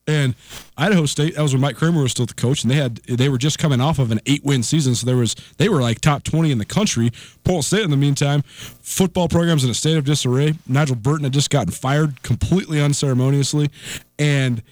[0.09, 0.35] And
[0.77, 3.27] Idaho State, that was when Mike Kramer was still the coach, and they had they
[3.27, 5.99] were just coming off of an eight win season, so there was they were like
[5.99, 7.11] top twenty in the country.
[7.43, 8.41] Portland State, in the meantime,
[8.81, 10.53] football programs in a state of disarray.
[10.65, 13.69] Nigel Burton had just gotten fired completely unceremoniously,
[14.17, 14.63] and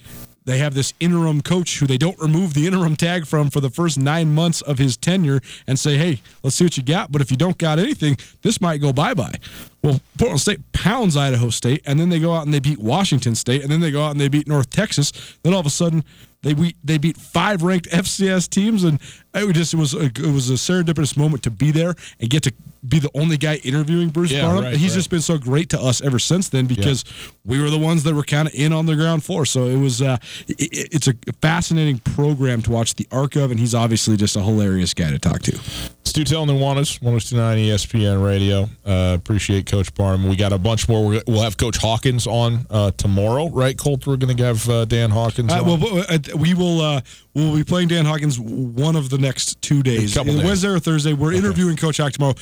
[0.46, 3.68] they have this interim coach who they don't remove the interim tag from for the
[3.68, 7.12] first nine months of his tenure and say, hey, let's see what you got.
[7.12, 9.34] But if you don't got anything, this might go bye bye.
[9.82, 13.34] Well, Portland State pounds Idaho State, and then they go out and they beat Washington
[13.34, 15.12] State, and then they go out and they beat North Texas.
[15.42, 16.04] Then all of a sudden,
[16.46, 19.00] they beat they beat five ranked FCS teams, and
[19.34, 22.30] it was just it was a, it was a serendipitous moment to be there and
[22.30, 22.52] get to
[22.88, 24.64] be the only guy interviewing Bruce Yeah, Barnum.
[24.64, 24.96] right, He's right.
[24.98, 27.04] just been so great to us ever since then because
[27.44, 29.44] we were the ones that were kind of in on the ground floor.
[29.44, 33.50] So it was uh, it, it- it's a fascinating program to watch the arc of,
[33.50, 35.58] and he's obviously just a hilarious guy to talk to.
[36.04, 38.70] Stu Tell Nuanez, 1029 ESPN Radio.
[38.86, 40.28] Uh, appreciate Coach Barnum.
[40.28, 41.04] We got a bunch more.
[41.08, 44.06] We're- We'll have Coach Hawkins on uh, tomorrow, right, Colt?
[44.06, 45.80] We're going to have uh, Dan Hawkins Uh, on.
[45.80, 47.00] well, uh, we will uh,
[47.34, 50.44] we'll be playing Dan Hawkins one of the next two days, couple days.
[50.44, 51.12] Wednesday or Thursday.
[51.12, 52.34] We're interviewing Coach Hawk tomorrow.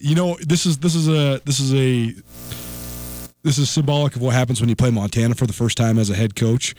[0.00, 2.14] You know, this is this is a this is a
[3.42, 6.10] this is symbolic of what happens when you play Montana for the first time as
[6.10, 6.74] a head coach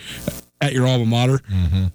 [0.62, 1.42] at your alma mater.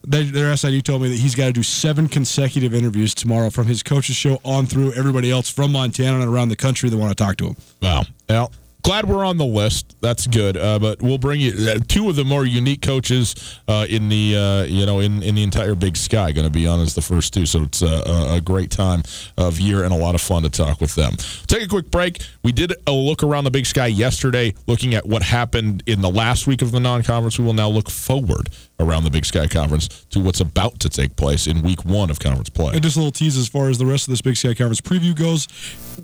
[0.06, 3.66] They, their SID told me that he's got to do seven consecutive interviews tomorrow from
[3.66, 7.16] his coach's show on through everybody else from Montana and around the country that want
[7.16, 7.56] to talk to him.
[7.82, 8.04] Wow.
[8.28, 9.96] Well, glad we're on the list.
[10.00, 10.56] That's good.
[10.56, 14.36] Uh, but we'll bring you uh, two of the more unique coaches uh, in the
[14.36, 17.02] uh, you know in, in the entire Big Sky going to be on as the
[17.02, 17.46] first two.
[17.46, 19.02] So it's uh, a, a great time
[19.36, 21.14] of year and a lot of fun to talk with them.
[21.46, 22.22] Take a quick break.
[22.42, 26.10] We did a look around the Big Sky yesterday, looking at what happened in the
[26.10, 27.38] last week of the non-conference.
[27.38, 28.48] We will now look forward
[28.80, 32.18] around the Big Sky Conference to what's about to take place in Week One of
[32.18, 32.72] conference play.
[32.72, 34.80] And just a little tease as far as the rest of this Big Sky Conference
[34.80, 35.46] preview goes.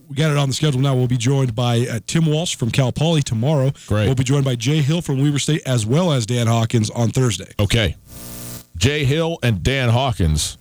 [0.08, 0.94] We got it on the schedule now.
[0.94, 3.72] We'll be joined by uh, Tim Walsh from Cal Poly tomorrow.
[3.86, 4.06] Great.
[4.06, 7.10] We'll be joined by Jay Hill from Weber State as well as Dan Hawkins on
[7.10, 7.52] Thursday.
[7.58, 7.96] Okay.
[8.76, 10.58] Jay Hill and Dan Hawkins.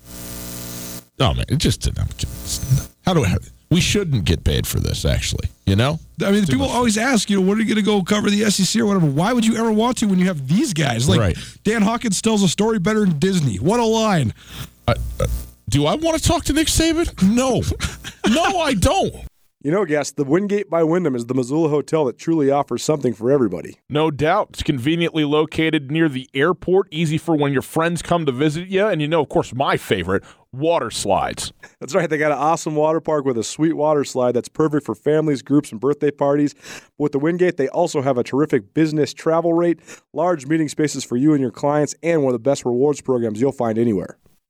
[1.20, 2.88] Oh man, it just I'm kidding.
[3.06, 3.36] how do I?
[3.76, 5.50] We shouldn't get paid for this, actually.
[5.66, 8.02] You know, I mean, people always ask, you know, what are you going to go
[8.04, 9.06] cover the SEC or whatever?
[9.06, 11.10] Why would you ever want to when you have these guys?
[11.10, 11.38] Like Right.
[11.66, 13.58] Dan Hawkins tells a story better than Disney.
[13.58, 14.34] What a line!
[14.88, 14.94] Uh,
[15.68, 17.22] do I want to talk to Nick Saban?
[17.22, 17.64] No,
[18.34, 19.14] no, I don't.
[19.62, 23.14] You know, guest, the Wingate by Wyndham is the Missoula hotel that truly offers something
[23.14, 23.80] for everybody.
[23.90, 24.50] No doubt.
[24.52, 28.86] It's conveniently located near the airport, easy for when your friends come to visit you.
[28.86, 30.24] And you know, of course, my favorite
[30.58, 31.54] water slides.
[31.80, 32.10] That's right.
[32.10, 35.42] They got an awesome water park with a sweet water slide that's perfect for families,
[35.42, 36.56] groups, and birthday parties.
[36.98, 39.80] With the Wingate, they also have a terrific business travel rate,
[40.14, 43.42] large meeting spaces for you and your clients, and one of the best rewards programs
[43.42, 44.18] you'll find anywhere.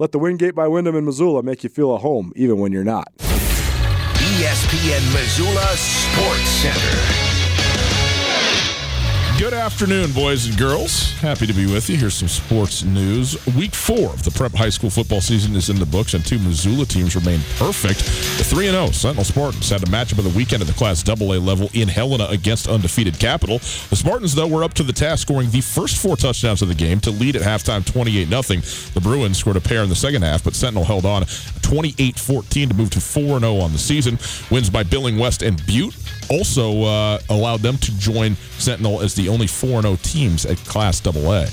[0.00, 2.82] Let the Wingate by Wyndham in Missoula make you feel at home, even when you're
[2.82, 3.06] not.
[3.18, 7.33] ESPN Missoula Sports Center.
[9.44, 11.12] Good afternoon, boys and girls.
[11.18, 11.98] Happy to be with you.
[11.98, 13.36] Here's some sports news.
[13.54, 16.38] Week four of the prep high school football season is in the books, and two
[16.38, 17.98] Missoula teams remain perfect.
[18.38, 21.36] The 3 0 Sentinel Spartans had a matchup of the weekend at the Class AA
[21.36, 23.58] level in Helena against undefeated Capital.
[23.58, 26.74] The Spartans, though, were up to the task, scoring the first four touchdowns of the
[26.74, 28.62] game to lead at halftime 28 0.
[28.94, 31.26] The Bruins scored a pair in the second half, but Sentinel held on
[31.60, 34.18] 28 14 to move to 4 0 on the season.
[34.50, 35.94] Wins by Billings West and Butte
[36.28, 41.04] also uh, allowed them to join Sentinel as the only 4 0 teams at Class
[41.06, 41.46] AA.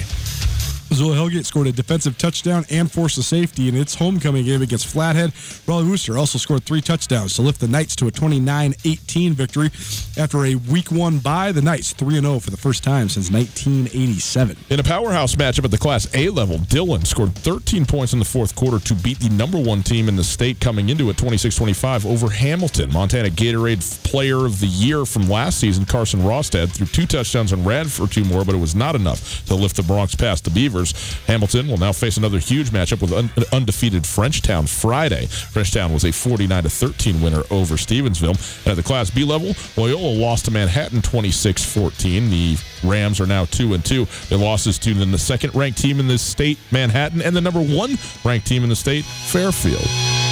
[0.91, 4.87] Missoula Hellgate scored a defensive touchdown and forced a safety in its homecoming game against
[4.87, 5.31] Flathead.
[5.65, 9.67] Raleigh Wooster also scored three touchdowns to lift the Knights to a 29-18 victory.
[10.21, 14.57] After a week one bye, the Knights 3-0 for the first time since 1987.
[14.69, 18.25] In a powerhouse matchup at the Class A level, Dillon scored 13 points in the
[18.25, 22.05] fourth quarter to beat the number one team in the state coming into it 26-25
[22.05, 22.91] over Hamilton.
[22.91, 27.65] Montana Gatorade Player of the Year from last season, Carson Rostad, threw two touchdowns and
[27.65, 30.49] ran for two more, but it was not enough to lift the Broncs past the
[30.49, 30.80] Beavers.
[31.27, 35.27] Hamilton will now face another huge matchup with un- undefeated Frenchtown Friday.
[35.27, 38.65] Frenchtown was a 49 13 winner over Stevensville.
[38.65, 42.29] And at the Class B level, Loyola lost to Manhattan 26 14.
[42.29, 44.07] The Rams are now 2 and 2.
[44.29, 47.97] Their losses to the second ranked team in the state, Manhattan, and the number one
[48.23, 50.30] ranked team in the state, Fairfield.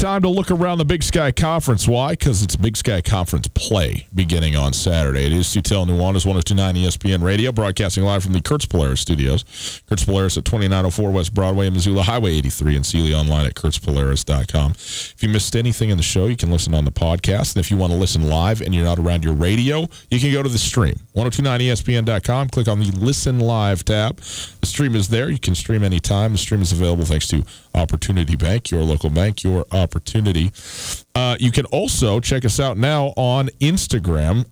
[0.00, 1.86] Time to look around the Big Sky Conference.
[1.86, 2.12] Why?
[2.12, 5.26] Because it's Big Sky Conference play beginning on Saturday.
[5.26, 9.44] It is Tutel Nuanez, 1029 ESPN Radio, broadcasting live from the Kurtz Polaris studios.
[9.90, 14.70] Kurtz Polaris at 2904 West Broadway in Missoula, Highway 83 in Seeley online at kurtzpolaris.com.
[14.70, 17.54] If you missed anything in the show, you can listen on the podcast.
[17.54, 20.32] And if you want to listen live and you're not around your radio, you can
[20.32, 24.18] go to the stream, 1029ESPN.com, click on the Listen Live tab.
[24.60, 25.30] The stream is there.
[25.30, 26.32] You can stream anytime.
[26.32, 27.44] The stream is available thanks to
[27.74, 30.52] Opportunity Bank, your local bank, your opportunity.
[31.14, 34.46] Uh, you can also check us out now on Instagram.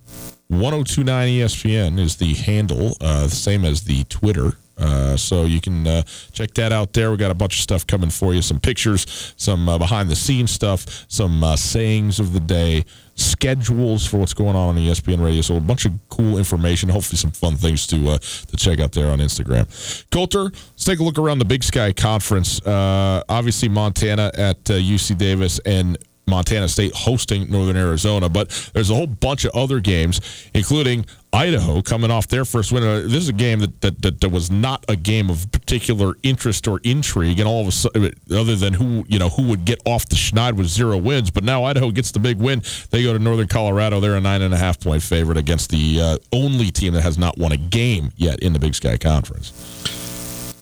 [0.49, 4.53] 1029 ESPN is the handle, uh, same as the Twitter.
[4.79, 7.11] Uh, so you can uh, check that out there.
[7.11, 10.16] We got a bunch of stuff coming for you some pictures, some uh, behind the
[10.16, 12.85] scenes stuff, some uh, sayings of the day,
[13.18, 15.42] schedules for what's going on on ESPN Radio.
[15.42, 18.92] So a bunch of cool information, hopefully some fun things to uh, to check out
[18.92, 19.66] there on Instagram.
[20.11, 22.61] Colter, let's take a look around the Big Sky Conference.
[22.64, 28.94] Uh, obviously, Montana at UC Davis and Montana State hosting Northern Arizona, but there's a
[28.94, 30.20] whole bunch of other games,
[30.54, 32.82] including Idaho coming off their first win.
[32.82, 36.14] Uh, This is a game that, that, that, that was not a game of particular
[36.22, 39.64] interest or intrigue, and all of a sudden, other than who you know who would
[39.64, 41.30] get off the schneid with zero wins.
[41.30, 42.62] But now Idaho gets the big win.
[42.90, 44.00] They go to Northern Colorado.
[44.00, 47.18] They're a nine and a half point favorite against the uh, only team that has
[47.18, 49.52] not won a game yet in the Big Sky Conference.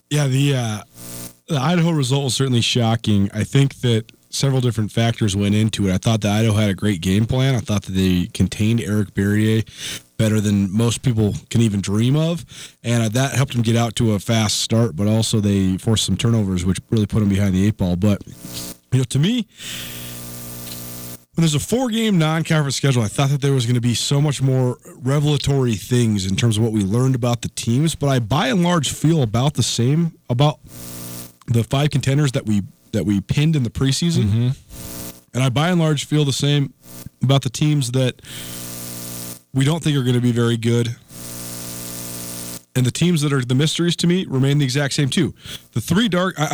[0.09, 0.81] Yeah, the uh,
[1.47, 3.29] the Idaho result was certainly shocking.
[3.33, 5.93] I think that several different factors went into it.
[5.93, 7.55] I thought that Idaho had a great game plan.
[7.55, 9.63] I thought that they contained Eric Barriere
[10.17, 12.45] better than most people can even dream of,
[12.83, 14.95] and that helped them get out to a fast start.
[14.95, 17.95] But also they forced some turnovers, which really put them behind the eight ball.
[17.95, 18.23] But
[18.91, 19.47] you know, to me.
[21.35, 23.81] When there's a four game non conference schedule, I thought that there was going to
[23.81, 27.93] be so much more revelatory things in terms of what we learned about the teams,
[27.93, 30.57] but I by and large feel about the same about
[31.45, 34.23] the five contenders that we that we pinned in the preseason.
[34.23, 34.49] Mm-hmm.
[35.33, 36.73] And I by and large feel the same
[37.21, 38.21] about the teams that
[39.53, 40.95] we don't think are going to be very good.
[42.77, 45.33] And the teams that are the mysteries to me remain the exact same too.
[45.71, 46.45] The three dark, I,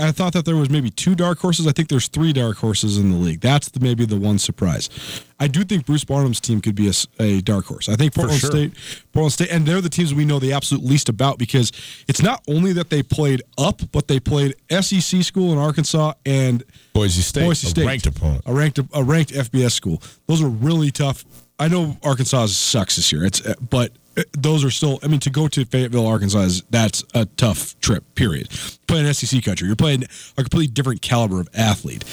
[0.00, 1.68] I, I thought that there was maybe two dark horses.
[1.68, 3.40] I think there's three dark horses in the league.
[3.40, 4.90] That's the, maybe the one surprise.
[5.38, 7.88] I do think Bruce Barnum's team could be a dark horse.
[7.88, 8.50] I think Portland sure.
[8.50, 8.72] State,
[9.12, 11.70] Portland State, and they're the teams we know the absolute least about because
[12.08, 16.64] it's not only that they played up, but they played SEC school in Arkansas and
[16.92, 18.42] Boise State, Boise a State, ranked opponent.
[18.46, 20.02] a ranked a ranked FBS school.
[20.26, 21.24] Those are really tough.
[21.60, 23.24] I know Arkansas sucks this year.
[23.24, 23.92] It's but
[24.32, 24.98] those are still.
[25.02, 28.04] I mean, to go to Fayetteville, Arkansas, is that's a tough trip.
[28.14, 28.48] Period.
[28.86, 32.04] Playing SEC country, you're playing a completely different caliber of athlete.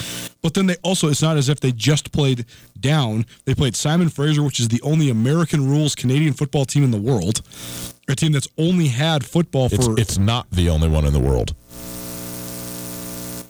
[0.41, 2.45] But then they also, it's not as if they just played
[2.79, 3.25] down.
[3.45, 6.99] They played Simon Fraser, which is the only American rules Canadian football team in the
[6.99, 7.41] world,
[8.07, 11.19] a team that's only had football It's, for it's not the only one in the
[11.19, 11.55] world.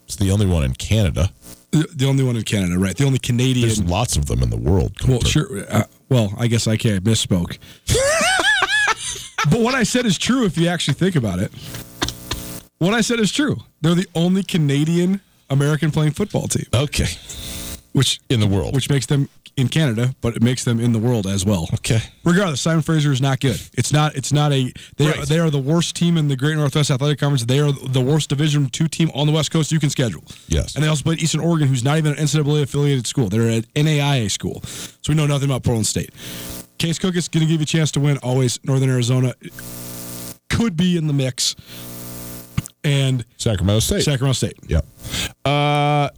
[0.05, 1.31] It's the only one in Canada.
[1.71, 2.95] the the only one in Canada, right?
[2.95, 3.67] The only Canadian.
[3.67, 4.93] There's lots of them in the world.
[5.07, 5.65] Well, sure.
[5.69, 7.57] Uh, well, I guess I can't misspoke.
[9.49, 11.51] but what I said is true if you actually think about it.
[12.77, 13.57] What I said is true.
[13.81, 17.07] They're the only Canadian American playing football team, Okay.
[17.93, 18.73] which In the world.
[18.75, 21.69] which makes them in Canada, but it makes them in the world as well.
[21.75, 22.01] Okay.
[22.25, 23.57] Regardless, Simon Fraser is not good.
[23.75, 24.13] It's not.
[24.17, 24.73] It's not a.
[24.97, 25.19] They Right.
[25.19, 27.45] are, they are the worst team in the Great Northwest Athletic Conference.
[27.45, 30.25] They are the worst Division two team on the West Coast you can schedule.
[30.49, 30.75] Yes.
[30.75, 33.29] And they also played Eastern Oregon, who's not even an NCAA affiliated school.
[33.29, 36.09] They're an NAIA school, so we know nothing about Portland State.
[36.77, 38.17] Case Cook is going to give you a chance to win.
[38.17, 39.33] Always Northern Arizona
[40.49, 41.55] could be in the mix,
[42.83, 44.03] and Sacramento State.
[44.03, 44.57] Sacramento State.
[44.67, 44.81] Yeah.
[45.43, 46.09] Uh,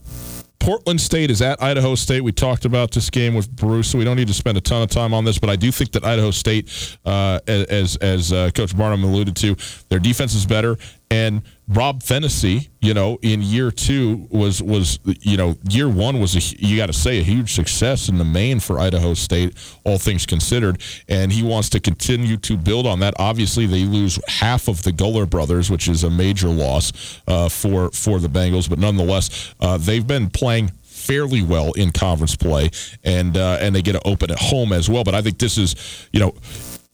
[0.59, 2.21] Portland State is at Idaho State.
[2.21, 4.81] We talked about this game with Bruce, so we don't need to spend a ton
[4.81, 5.37] of time on this.
[5.37, 9.55] But I do think that Idaho State, uh, as as uh, Coach Barnum alluded to,
[9.89, 10.77] their defense is better.
[11.09, 16.35] And Rob Phenicie, you know, in year two was was you know year one was
[16.35, 19.55] a you got to say a huge success in the main for Idaho State,
[19.85, 20.81] all things considered.
[21.07, 23.13] And he wants to continue to build on that.
[23.19, 27.89] Obviously, they lose half of the Guller brothers, which is a major loss uh, for
[27.91, 28.69] for the Bengals.
[28.69, 32.69] But nonetheless, uh, they've been playing fairly well in conference play,
[33.05, 35.05] and uh, and they get to open at home as well.
[35.05, 36.35] But I think this is, you know,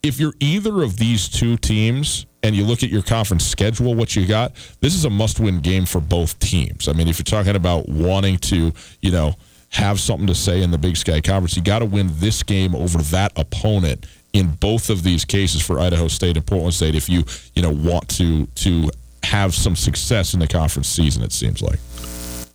[0.04, 4.16] if you're either of these two teams and you look at your conference schedule, what
[4.16, 6.88] you got, this is a must-win game for both teams.
[6.88, 9.36] I mean, if you're talking about wanting to, you know,
[9.70, 12.76] have something to say in the Big Sky Conference, you got to win this game
[12.76, 16.96] over that opponent in both of these cases for Idaho State and Portland State.
[16.96, 17.24] If you,
[17.56, 18.92] you know, want to to
[19.24, 21.80] have some success in the conference season, it seems like.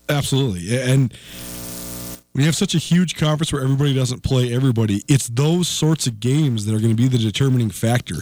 [0.08, 0.78] Absolutely.
[0.78, 1.12] And
[2.32, 6.06] when you have such a huge conference where everybody doesn't play everybody, it's those sorts
[6.06, 8.16] of games that are going to be the determining factor.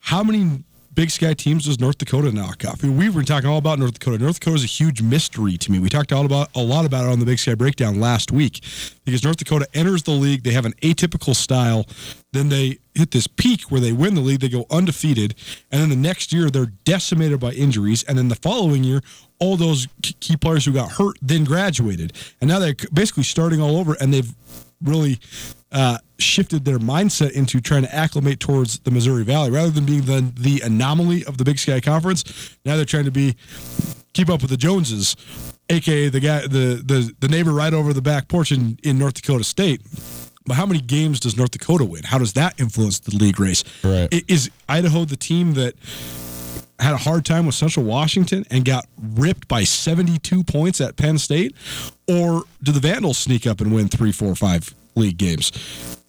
[0.00, 0.64] How many
[0.94, 2.84] Big Sky teams does North Dakota knock off?
[2.84, 4.22] I mean, we talking all about North Dakota.
[4.22, 5.80] North Dakota is a huge mystery to me.
[5.80, 8.62] We talked all about a lot about it on the Big Sky Breakdown last week
[9.04, 10.44] because North Dakota enters the league.
[10.44, 11.86] They have an atypical style.
[12.32, 14.40] Then they hit this peak where they win the league.
[14.40, 15.34] They go undefeated,
[15.72, 18.04] and then the next year they're decimated by injuries.
[18.04, 19.00] And then the following year,
[19.40, 23.76] all those key players who got hurt then graduated, and now they're basically starting all
[23.76, 23.96] over.
[24.00, 24.32] And they've
[24.84, 25.18] really
[25.72, 30.02] uh, shifted their mindset into trying to acclimate towards the Missouri Valley rather than being
[30.02, 32.56] the the anomaly of the Big Sky Conference.
[32.64, 33.34] Now they're trying to be
[34.12, 35.16] keep up with the Joneses,
[35.68, 39.14] aka the guy the the, the neighbor right over the back porch in, in North
[39.14, 39.80] Dakota State.
[40.46, 42.02] But how many games does North Dakota win?
[42.04, 43.64] How does that influence the league race?
[43.82, 44.12] Right.
[44.28, 45.74] Is Idaho the team that
[46.78, 51.18] had a hard time with Central Washington and got ripped by 72 points at Penn
[51.18, 51.54] State?
[52.08, 55.52] Or do the Vandals sneak up and win three, four, five league games?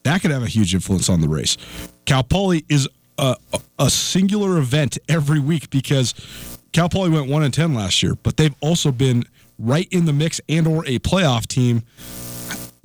[0.03, 1.57] That could have a huge influence on the race.
[2.05, 2.87] Cal Poly is
[3.17, 3.35] a,
[3.79, 6.13] a singular event every week because
[6.73, 9.23] Cal Poly went 1 and 10 last year, but they've also been
[9.57, 11.83] right in the mix and or a playoff team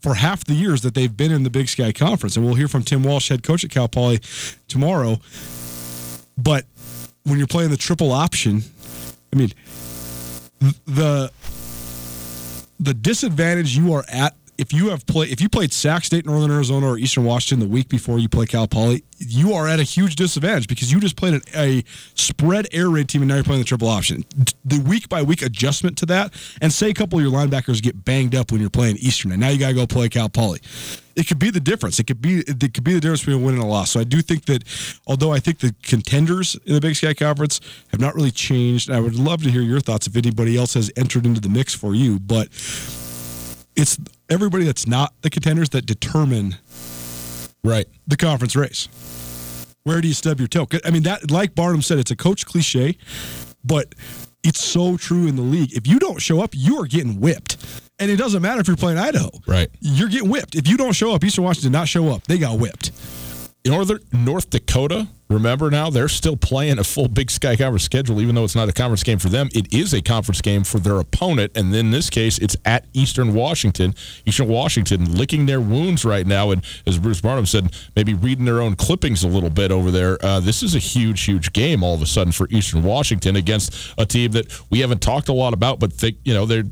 [0.00, 2.36] for half the years that they've been in the Big Sky Conference.
[2.36, 4.20] And we'll hear from Tim Walsh, head coach at Cal Poly,
[4.68, 5.18] tomorrow.
[6.38, 6.64] But
[7.24, 8.62] when you're playing the triple option,
[9.32, 9.50] I mean,
[10.86, 11.30] the
[12.78, 16.50] the disadvantage you are at if you have played if you played Sac State, Northern
[16.50, 19.82] Arizona, or Eastern Washington the week before you play Cal Poly, you are at a
[19.82, 21.82] huge disadvantage because you just played an, a
[22.14, 24.22] spread air raid team and now you're playing the triple option.
[24.66, 28.04] The week by week adjustment to that, and say a couple of your linebackers get
[28.04, 30.60] banged up when you're playing Eastern, and now you got to go play Cal Poly.
[31.20, 31.98] It could be the difference.
[31.98, 33.90] It could be it could be the difference between a win and a loss.
[33.90, 34.64] So I do think that,
[35.06, 37.60] although I think the contenders in the Big Sky Conference
[37.90, 40.72] have not really changed, and I would love to hear your thoughts if anybody else
[40.72, 42.48] has entered into the mix for you, but
[43.76, 43.98] it's
[44.30, 46.56] everybody that's not the contenders that determine
[47.62, 47.86] Right.
[48.06, 48.88] the conference race.
[49.84, 50.66] Where do you stub your toe?
[50.86, 52.96] I mean, that like Barnum said, it's a coach cliche,
[53.62, 53.94] but
[54.42, 55.72] it's so true in the league.
[55.72, 57.56] If you don't show up, you are getting whipped.
[57.98, 59.30] And it doesn't matter if you're playing Idaho.
[59.46, 59.70] Right.
[59.80, 60.54] You're getting whipped.
[60.54, 62.24] If you don't show up, Eastern Washington did not show up.
[62.24, 62.92] They got whipped.
[63.66, 68.34] Northern North Dakota Remember now, they're still playing a full Big Sky Conference schedule, even
[68.34, 69.48] though it's not a conference game for them.
[69.54, 73.32] It is a conference game for their opponent, and in this case, it's at Eastern
[73.32, 73.94] Washington.
[74.26, 78.60] Eastern Washington licking their wounds right now, and as Bruce Barnum said, maybe reading their
[78.60, 80.18] own clippings a little bit over there.
[80.20, 83.94] Uh, this is a huge, huge game all of a sudden for Eastern Washington against
[83.98, 86.64] a team that we haven't talked a lot about, but they, you know they're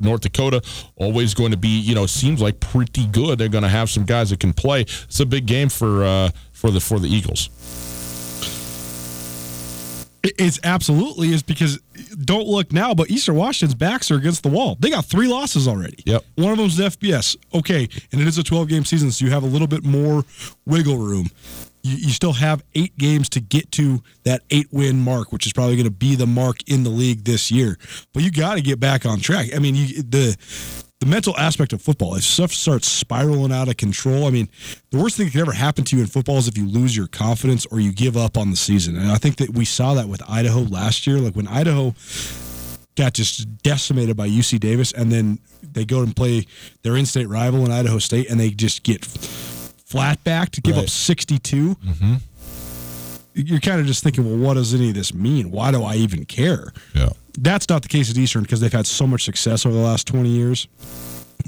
[0.00, 0.60] North Dakota
[0.96, 3.38] always going to be, you know, seems like pretty good.
[3.38, 4.82] They're going to have some guys that can play.
[4.82, 7.48] It's a big game for uh, for the for the Eagles.
[10.22, 11.78] It- It's absolutely is because
[12.24, 14.76] don't look now, but Eastern Washington's backs are against the wall.
[14.78, 15.98] They got three losses already.
[16.06, 16.24] Yep.
[16.36, 17.36] One of them's FBS.
[17.54, 20.24] Okay, and it is a 12 game season, so you have a little bit more
[20.66, 21.30] wiggle room.
[21.84, 25.52] You, you still have eight games to get to that eight win mark, which is
[25.52, 27.76] probably going to be the mark in the league this year.
[28.14, 29.48] But you got to get back on track.
[29.52, 30.36] I mean, you, the
[31.02, 34.48] the mental aspect of football, if stuff starts spiraling out of control, I mean,
[34.92, 36.96] the worst thing that can ever happen to you in football is if you lose
[36.96, 38.96] your confidence or you give up on the season.
[38.96, 41.18] And I think that we saw that with Idaho last year.
[41.18, 41.92] Like when Idaho
[42.94, 46.46] got just decimated by UC Davis, and then they go and play
[46.82, 50.84] their in-state rival in Idaho State, and they just get flat back to give Right.
[50.84, 51.74] up 62.
[51.74, 52.14] Mm-hmm.
[53.34, 55.50] You're kind of just thinking, well, what does any of this mean?
[55.50, 56.72] Why do I even care?
[56.94, 57.08] Yeah.
[57.38, 60.06] That's not the case at Eastern because they've had so much success over the last
[60.06, 60.68] 20 years.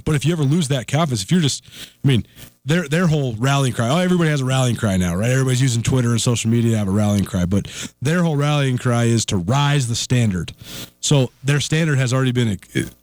[0.05, 1.65] But if you ever lose that confidence, if you're just,
[2.05, 2.27] I mean,
[2.65, 3.89] their their whole rallying cry.
[3.89, 5.31] Oh, everybody has a rallying cry now, right?
[5.31, 7.67] Everybody's using Twitter and social media to have a rallying cry, but
[8.01, 10.53] their whole rallying cry is to rise the standard.
[11.01, 12.59] So their standard has already been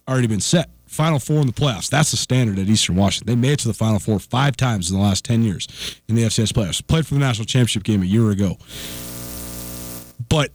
[0.08, 0.68] already been set.
[0.86, 1.88] Final four in the playoffs.
[1.88, 3.26] That's the standard at Eastern Washington.
[3.26, 5.66] They made it to the Final Four five times in the last ten years
[6.06, 6.86] in the FCS playoffs.
[6.86, 8.58] Played for the national championship game a year ago.
[10.28, 10.50] But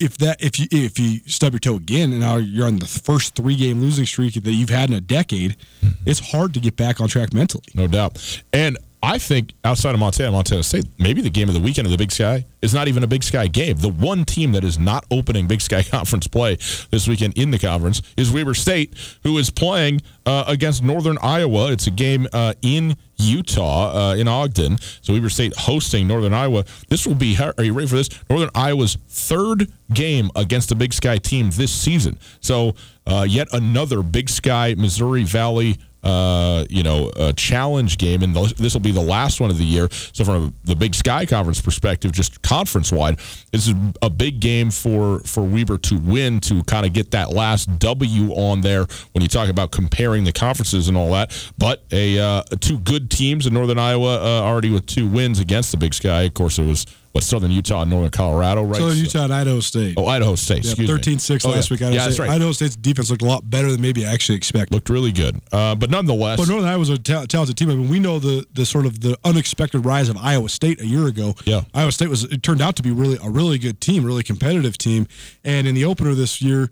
[0.00, 2.86] if that if you if you stub your toe again and now you're on the
[2.86, 5.90] first three game losing streak that you've had in a decade, hmm.
[6.06, 7.64] it's hard to get back on track mentally.
[7.74, 8.42] No doubt.
[8.52, 11.90] And I think outside of Montana, Montana State, maybe the game of the weekend of
[11.90, 13.78] the Big Sky is not even a Big Sky game.
[13.78, 16.56] The one team that is not opening Big Sky Conference play
[16.90, 21.72] this weekend in the conference is Weber State, who is playing uh, against Northern Iowa.
[21.72, 24.76] It's a game uh, in Utah, uh, in Ogden.
[25.00, 26.66] So Weber State hosting Northern Iowa.
[26.88, 28.10] This will be, are you ready for this?
[28.28, 32.18] Northern Iowa's third game against a Big Sky team this season.
[32.40, 32.74] So
[33.06, 38.74] uh, yet another Big Sky, Missouri Valley uh, you know, a challenge game, and this
[38.74, 39.88] will be the last one of the year.
[40.12, 43.18] So, from the Big Sky Conference perspective, just conference wide,
[43.52, 47.32] this is a big game for for Weber to win to kind of get that
[47.32, 48.86] last W on there.
[49.12, 53.10] When you talk about comparing the conferences and all that, but a uh, two good
[53.10, 56.22] teams in Northern Iowa uh, already with two wins against the Big Sky.
[56.22, 58.76] Of course, it was what Southern Utah and Northern Colorado, right?
[58.80, 59.94] Southern So- Utah and Idaho State.
[59.96, 60.64] Oh, Idaho State.
[60.64, 60.94] Yeah, excuse me.
[60.94, 61.74] 13-6 Oh, last yeah.
[61.74, 61.82] week.
[61.82, 62.22] Idaho yeah, that's State.
[62.28, 62.30] right.
[62.34, 64.72] Idaho State's defense looked a lot better than maybe I actually expected.
[64.74, 67.70] Looked really good, uh, but nonetheless, But Northern Iowa's a ta- talented team.
[67.70, 70.86] I mean, we know the the sort of the unexpected rise of Iowa State a
[70.86, 71.34] year ago.
[71.44, 71.62] Yeah.
[71.74, 74.78] Iowa State was it turned out to be really a really good team, really competitive
[74.78, 75.06] team.
[75.44, 76.70] And in the opener this year,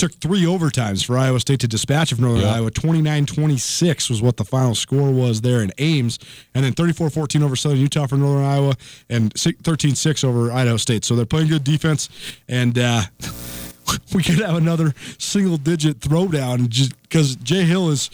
[0.00, 2.54] took three overtimes for Iowa State to dispatch of Northern Yeah.
[2.54, 2.70] Iowa.
[2.70, 6.18] 29-26 was what the final score was there in Ames,
[6.54, 8.74] and then 34-14 over Southern Utah for Northern Iowa,
[9.08, 11.04] and si- 13-6 over Idaho State.
[11.04, 12.08] So they're playing good defense,
[12.48, 12.78] and.
[12.78, 13.02] uh
[14.14, 18.08] we could have another single digit throwdown just because Jay Hill is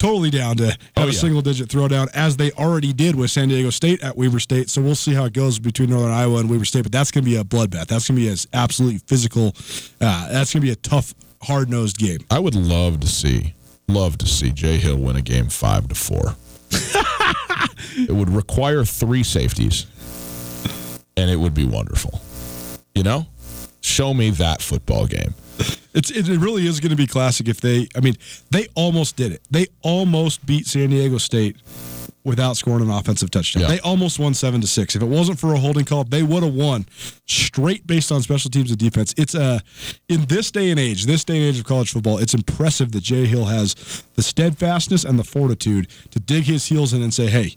[0.00, 3.46] totally down to have Oh, a single digit throwdown as they already did with San
[3.48, 4.70] Diego State at Weber State.
[4.70, 6.82] So we'll see how it goes between Northern Iowa and Weber State.
[6.82, 7.86] But that's going to be a bloodbath.
[7.86, 9.54] That's going to be an absolutely physical.
[10.00, 12.18] Uh, that's going to be a tough, hard nosed game.
[12.30, 13.54] I would love to see,
[13.88, 16.36] love to see Jay Hill win a game five to four.
[17.96, 19.86] it would require three safeties,
[21.16, 22.20] and it would be wonderful.
[22.94, 23.26] You know,
[23.80, 25.34] show me that football game.
[25.92, 27.88] It's it really is going to be classic if they.
[27.96, 28.14] I mean,
[28.50, 29.42] they almost did it.
[29.50, 31.56] They almost beat San Diego State
[32.24, 33.62] without scoring an offensive touchdown.
[33.62, 33.68] Yeah.
[33.68, 34.94] They almost won seven to six.
[34.94, 36.86] If it wasn't for a holding call, they would have won
[37.26, 39.14] straight based on special teams and defense.
[39.16, 39.60] It's uh,
[40.08, 43.02] in this day and age, this day and age of college football, it's impressive that
[43.02, 47.26] Jay Hill has the steadfastness and the fortitude to dig his heels in and say,
[47.28, 47.56] "Hey,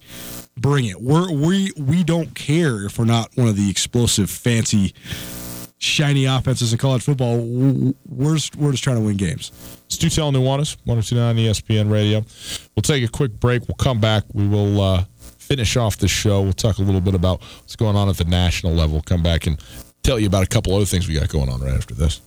[0.58, 1.02] bring it.
[1.02, 4.94] We're we we don't care if we're not one of the explosive, fancy."
[5.84, 7.40] Shiny offenses in college football.
[8.06, 9.52] We're just, we're just trying to win games.
[9.90, 12.24] Tutel Nuanez, 1029 ESPN Radio.
[12.74, 13.68] We'll take a quick break.
[13.68, 14.24] We'll come back.
[14.32, 16.42] We will uh, finish off the show.
[16.42, 19.02] We'll talk a little bit about what's going on at the national level.
[19.02, 19.62] Come back and
[20.04, 22.22] tell you about a couple other things we got going on right after this.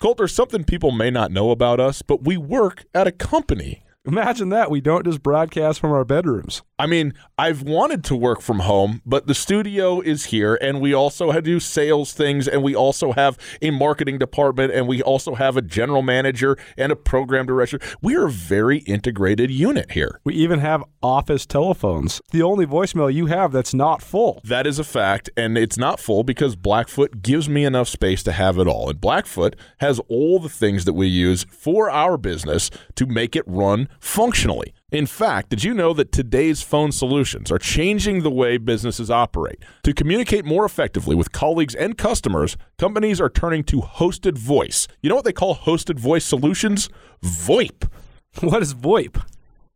[0.00, 3.82] Colt, there's something people may not know about us, but we work at a company
[4.08, 4.70] Imagine that.
[4.70, 6.62] We don't just broadcast from our bedrooms.
[6.78, 10.94] I mean, I've wanted to work from home, but the studio is here, and we
[10.94, 15.02] also have to do sales things, and we also have a marketing department, and we
[15.02, 17.78] also have a general manager and a program director.
[18.00, 20.20] We are a very integrated unit here.
[20.24, 22.22] We even have office telephones.
[22.30, 24.40] The only voicemail you have that's not full.
[24.42, 28.32] That is a fact, and it's not full because Blackfoot gives me enough space to
[28.32, 28.88] have it all.
[28.88, 33.44] And Blackfoot has all the things that we use for our business to make it
[33.46, 34.72] run functionally.
[34.90, 39.62] In fact, did you know that today's phone solutions are changing the way businesses operate?
[39.84, 44.88] To communicate more effectively with colleagues and customers, companies are turning to hosted voice.
[45.02, 46.88] You know what they call hosted voice solutions?
[47.22, 47.88] VoIP.
[48.40, 49.20] What is VoIP?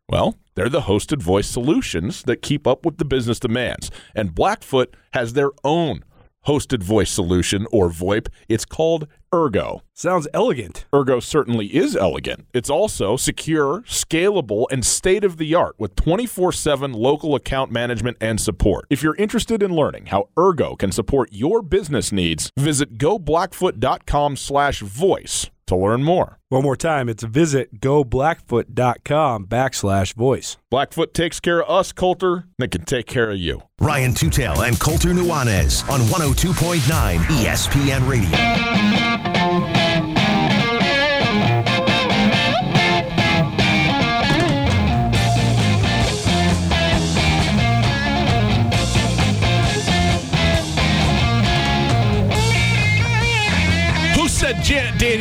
[0.08, 3.90] Well, they're the hosted voice solutions that keep up with the business demands.
[4.14, 6.04] And Blackfoot has their own
[6.46, 8.28] hosted voice solution or VoIP.
[8.48, 9.82] It's called Ergo.
[9.94, 10.84] Sounds elegant.
[10.94, 12.46] Ergo certainly is elegant.
[12.52, 18.16] It's also secure, scalable, and state of the art with 24 7 local account management
[18.20, 18.86] and support.
[18.90, 24.80] If you're interested in learning how Ergo can support your business needs, visit goblackfoot.com slash
[24.80, 26.38] voice to learn more.
[26.48, 30.56] One more time, it's visit goblackfoot.com backslash voice.
[30.70, 33.62] Blackfoot takes care of us, Colter, and it can take care of you.
[33.80, 38.91] Ryan Tutel and Colter Nuanez on 102.9 ESPN Radio.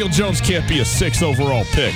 [0.01, 1.93] Daniel Jones can't be a sixth overall pick?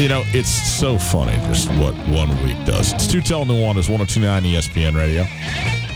[0.00, 2.92] You know, it's so funny just what one week does.
[2.92, 5.22] It's Tutel Nuanez, 1029 ESPN Radio.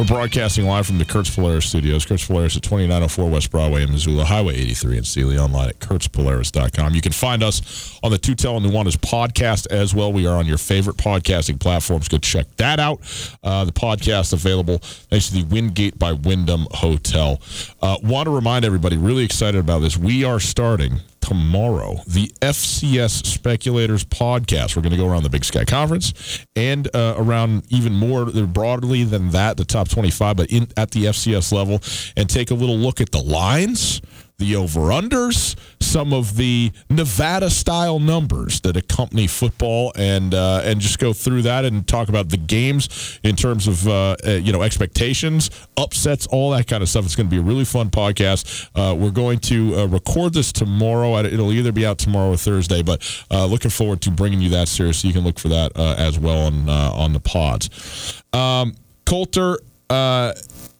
[0.02, 2.04] We're broadcasting live from the Kurtz Polaris studios.
[2.04, 6.96] Kurtz Polaris at 2904 West Broadway in Missoula, Highway 83 in Seeley, online at kurtzpolaris.com.
[6.96, 10.12] You can find us on the Tutel Nuanez podcast as well.
[10.12, 12.08] We are on your favorite podcasting platforms.
[12.08, 12.98] Go check that out.
[13.44, 17.40] Uh, the podcast available thanks to the Wingate by Wyndham Hotel.
[17.80, 19.96] Uh, want to remind everybody, really excited about this.
[19.96, 24.76] We are starting tomorrow the FCS Speculators podcast.
[24.76, 29.04] We're going to go around the Big Sky Conference and uh, around even more broadly
[29.04, 31.80] than that, the top 25, but in at the FCS level,
[32.16, 34.02] and take a little look at the lines,
[34.42, 40.98] the over-unders, some of the Nevada style numbers that accompany football, and uh, and just
[40.98, 44.62] go through that and talk about the games in terms of uh, uh, you know
[44.62, 47.04] expectations, upsets, all that kind of stuff.
[47.04, 48.68] It's going to be a really fun podcast.
[48.74, 51.18] Uh, we're going to uh, record this tomorrow.
[51.18, 54.68] It'll either be out tomorrow or Thursday, but uh, looking forward to bringing you that
[54.68, 54.98] series.
[54.98, 58.22] So you can look for that as well on on the pods.
[58.32, 58.74] Um,
[59.04, 59.58] Colter.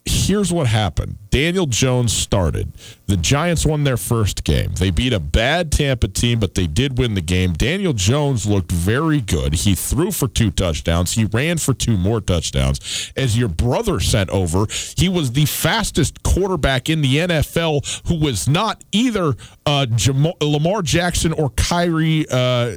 [0.05, 1.17] Here's what happened.
[1.31, 2.73] Daniel Jones started.
[3.07, 4.73] The Giants won their first game.
[4.75, 7.53] They beat a bad Tampa team, but they did win the game.
[7.53, 9.55] Daniel Jones looked very good.
[9.55, 11.13] He threw for two touchdowns.
[11.13, 13.13] He ran for two more touchdowns.
[13.17, 18.49] As your brother sent over, he was the fastest quarterback in the NFL who was
[18.49, 19.35] not either
[19.67, 22.27] uh, Jam- Lamar Jackson or Kyrie.
[22.29, 22.77] Uh,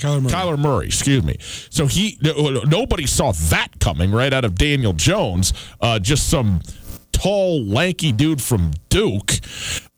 [0.00, 0.32] Kyler Murray.
[0.32, 1.36] Kyler Murray, excuse me.
[1.40, 5.52] So he nobody saw that coming right out of Daniel Jones.
[5.80, 6.60] Uh, just some
[7.12, 9.32] tall, lanky dude from Duke.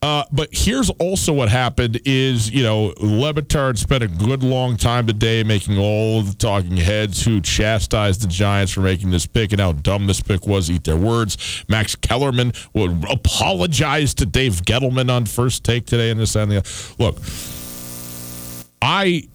[0.02, 4.76] Uh, but here's also what happened is, you know, Le Batard spent a good long
[4.76, 9.52] time today making all the talking heads who chastised the Giants for making this pick
[9.52, 11.64] and how dumb this pick was, eat their words.
[11.68, 16.58] Max Kellerman would apologize to Dave Gettleman on first take today and this and the
[16.58, 16.68] other.
[16.98, 17.18] Look,
[18.82, 19.28] I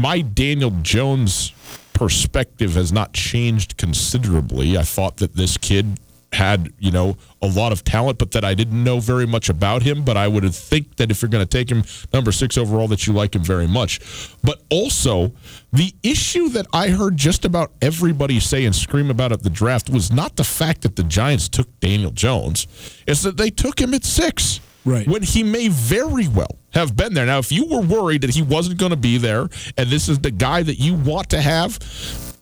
[0.00, 1.52] my Daniel Jones
[1.92, 4.76] perspective has not changed considerably.
[4.76, 5.98] I thought that this kid
[6.32, 9.82] had, you know, a lot of talent, but that I didn't know very much about
[9.82, 10.04] him.
[10.04, 13.06] But I would think that if you're going to take him number six overall, that
[13.06, 14.00] you like him very much.
[14.42, 15.32] But also,
[15.72, 19.88] the issue that I heard just about everybody say and scream about at the draft
[19.88, 22.66] was not the fact that the Giants took Daniel Jones,
[23.06, 25.06] it's that they took him at six Right.
[25.06, 27.26] when he may very well have been there.
[27.26, 30.20] Now, if you were worried that he wasn't going to be there and this is
[30.20, 31.78] the guy that you want to have,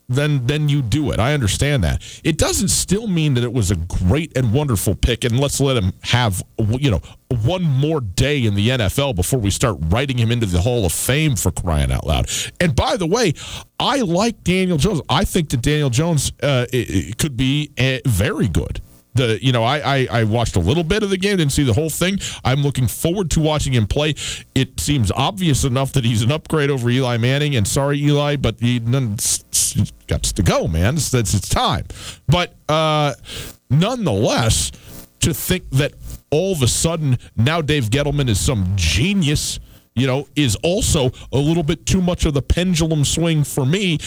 [0.08, 1.18] then then you do it.
[1.18, 2.02] I understand that.
[2.24, 5.82] It doesn't still mean that it was a great and wonderful pick and let's let
[5.82, 7.00] him have you know
[7.42, 10.92] one more day in the NFL before we start writing him into the Hall of
[10.92, 12.28] Fame for crying out loud.
[12.60, 13.32] And by the way,
[13.80, 15.00] I like Daniel Jones.
[15.08, 18.80] I think that Daniel Jones uh, it, it could be uh, very good
[19.14, 21.62] the you know I, I I watched a little bit of the game, didn't see
[21.62, 22.18] the whole thing.
[22.44, 24.14] I'm looking forward to watching him play.
[24.54, 27.56] It seems obvious enough that he's an upgrade over Eli Manning.
[27.56, 28.80] And sorry, Eli, but he
[30.06, 30.94] got to go, man.
[30.94, 31.86] It's, it's, it's time.
[32.26, 33.14] But uh,
[33.70, 34.72] nonetheless,
[35.20, 35.94] to think that
[36.30, 39.58] all of a sudden now Dave Gettleman is some genius
[39.96, 43.98] you know, is also a little bit too much of the pendulum swing for me.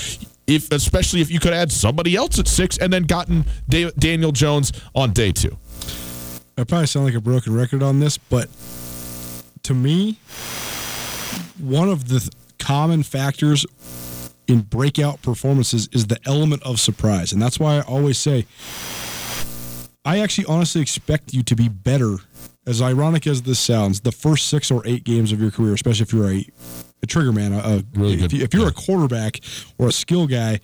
[0.47, 4.31] If especially if you could add somebody else at six and then gotten Da- Daniel
[4.31, 5.57] Jones on day two.
[6.57, 8.49] I probably sound like a broken record on this, but
[9.63, 10.17] to me,
[11.59, 13.65] one of the th- common factors
[14.47, 17.33] in breakout performances is the element of surprise.
[17.33, 18.45] And that's why I always say,
[20.05, 22.17] I actually honestly expect you to be better,
[22.65, 26.03] as ironic as this sounds, the first six or eight games of your career, especially
[26.03, 26.45] if you're a,
[27.03, 28.69] a trigger man, a, a- Really if, good- you, if you're yeah.
[28.69, 29.39] a quarterback
[29.77, 30.59] or a skill guy.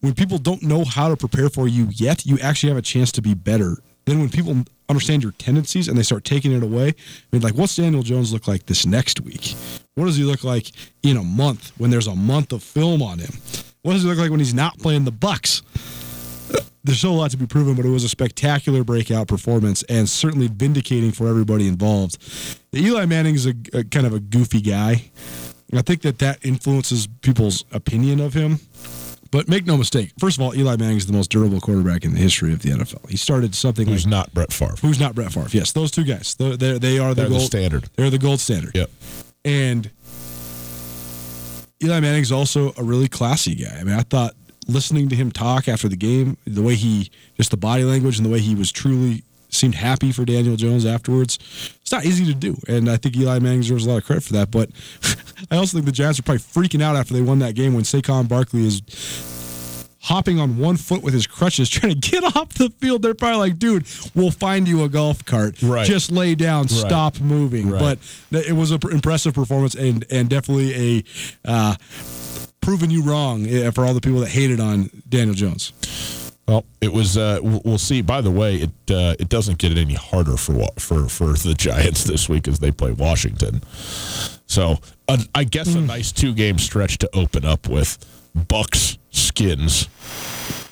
[0.00, 3.10] When people don't know how to prepare for you yet, you actually have a chance
[3.12, 3.78] to be better.
[4.04, 4.56] Then when people
[4.88, 6.92] understand your tendencies and they start taking it away, I
[7.32, 9.54] mean, like, what's Daniel Jones look like this next week?
[9.96, 10.70] What does he look like
[11.02, 13.32] in a month when there's a month of film on him?
[13.82, 15.62] What does he look like when he's not playing the Bucks?
[16.84, 20.08] There's still a lot to be proven, but it was a spectacular breakout performance and
[20.08, 22.16] certainly vindicating for everybody involved.
[22.74, 25.10] Eli Manning is a, a kind of a goofy guy.
[25.74, 28.60] I think that that influences people's opinion of him.
[29.30, 30.12] But make no mistake.
[30.18, 32.70] First of all, Eli Manning is the most durable quarterback in the history of the
[32.70, 33.10] NFL.
[33.10, 34.76] He started something Who's like not Brett Favre?
[34.80, 35.48] who's not Brett Favre.
[35.50, 36.34] Yes, those two guys.
[36.36, 37.90] They're, they're, they are the They're the gold standard.
[37.96, 38.74] They're the gold standard.
[38.74, 38.90] Yep.
[39.44, 39.90] And
[41.84, 43.76] Eli Manning's also a really classy guy.
[43.78, 44.32] I mean, I thought
[44.68, 48.26] listening to him talk after the game, the way he just the body language and
[48.26, 51.38] the way he was truly seemed happy for Daniel Jones afterwards.
[51.80, 54.22] It's not easy to do, and I think Eli Manning deserves a lot of credit
[54.22, 54.50] for that.
[54.50, 54.70] But
[55.50, 57.84] I also think the Giants are probably freaking out after they won that game when
[57.84, 58.82] Saquon Barkley is
[60.00, 63.02] hopping on one foot with his crutches, trying to get off the field.
[63.02, 65.62] They're probably like, dude, we'll find you a golf cart.
[65.62, 65.86] Right.
[65.86, 67.70] Just lay down, stop moving.
[67.70, 67.98] Right.
[68.30, 71.04] But it was an impressive performance and, and definitely a
[71.44, 71.74] uh,
[72.68, 75.72] proving you wrong eh, for all the people that hated on Daniel Jones.
[76.46, 77.16] Well, it was.
[77.16, 78.02] Uh, we'll see.
[78.02, 82.04] By the way, it uh, it doesn't get any harder for for for the Giants
[82.04, 83.62] this week as they play Washington.
[84.46, 87.96] So uh, I guess a nice two game stretch to open up with
[88.34, 89.88] Bucks Skins.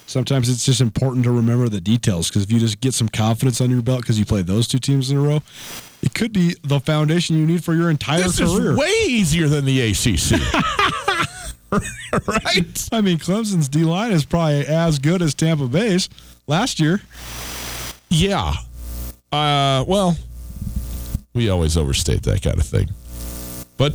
[0.06, 3.60] Sometimes it's just important to remember the details because if you just get some confidence
[3.62, 5.42] under your belt because you play those two teams in a row,
[6.02, 8.72] it could be the foundation you need for your entire This career.
[8.72, 10.40] is way easier than the ACC.
[12.26, 12.88] right?
[12.92, 16.08] I mean, Clemson's D line is probably as good as Tampa Bay's
[16.46, 17.00] last year.
[18.08, 18.54] Yeah.
[19.32, 20.16] Uh, well,
[21.34, 22.88] we always overstate that kind of thing,
[23.76, 23.94] but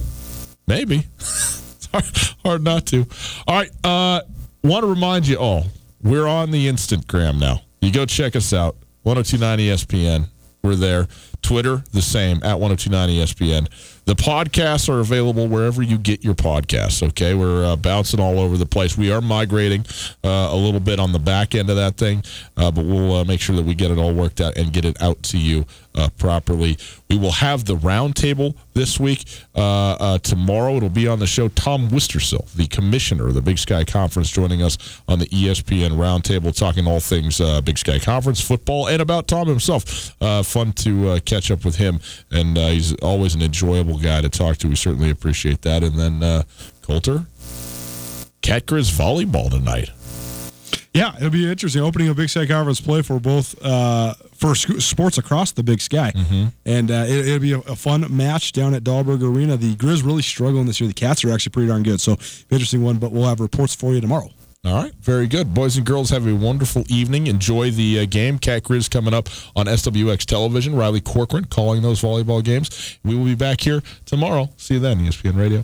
[0.67, 2.05] maybe it's hard,
[2.43, 3.07] hard not to.
[3.47, 3.71] All right.
[3.83, 4.21] Uh,
[4.63, 5.65] want to remind you all,
[6.03, 7.61] we're on the Instagram now.
[7.81, 8.75] You go check us out.
[9.03, 10.27] 1029 ESPN.
[10.63, 11.07] We're there.
[11.41, 13.67] Twitter, the same, at 1029 ESPN.
[14.05, 17.33] The podcasts are available wherever you get your podcasts, okay?
[17.33, 18.97] We're uh, bouncing all over the place.
[18.97, 19.85] We are migrating
[20.23, 22.23] uh, a little bit on the back end of that thing,
[22.57, 24.85] uh, but we'll uh, make sure that we get it all worked out and get
[24.85, 25.65] it out to you
[25.95, 26.77] uh, properly.
[27.09, 29.25] We will have the roundtable this week.
[29.55, 31.47] Uh, uh, tomorrow it'll be on the show.
[31.49, 36.55] Tom Wistrcill, the commissioner of the Big Sky Conference, joining us on the ESPN roundtable,
[36.57, 40.15] talking all things uh, Big Sky Conference football and about Tom himself.
[40.21, 41.99] Uh, fun to uh, catch up with him,
[42.31, 44.67] and he's always an enjoyable guy to talk to.
[44.67, 45.83] We certainly appreciate that.
[45.83, 46.43] And then
[46.81, 47.25] Colter,
[48.41, 49.89] Cat Grizz volleyball tonight.
[50.93, 54.81] Yeah, it'll be interesting opening a Big Sky Conference play for both uh, for sc-
[54.81, 56.11] sports across the Big Sky,
[56.65, 59.55] and uh, it, it'll be a, a fun match down at Dahlberg Arena.
[59.55, 60.89] The Grizz really struggling this year.
[60.89, 62.17] The Cats are actually pretty darn good, so
[62.49, 62.97] interesting one.
[62.97, 64.29] But we'll have reports for you tomorrow.
[64.65, 65.53] All right, very good.
[65.53, 67.25] Boys and girls, have a wonderful evening.
[67.27, 68.37] Enjoy the uh, game.
[68.37, 70.75] Cat Grizz coming up on SWX Television.
[70.75, 72.99] Riley Corcoran calling those volleyball games.
[73.03, 74.49] We will be back here tomorrow.
[74.57, 75.63] See you then, ESPN Radio.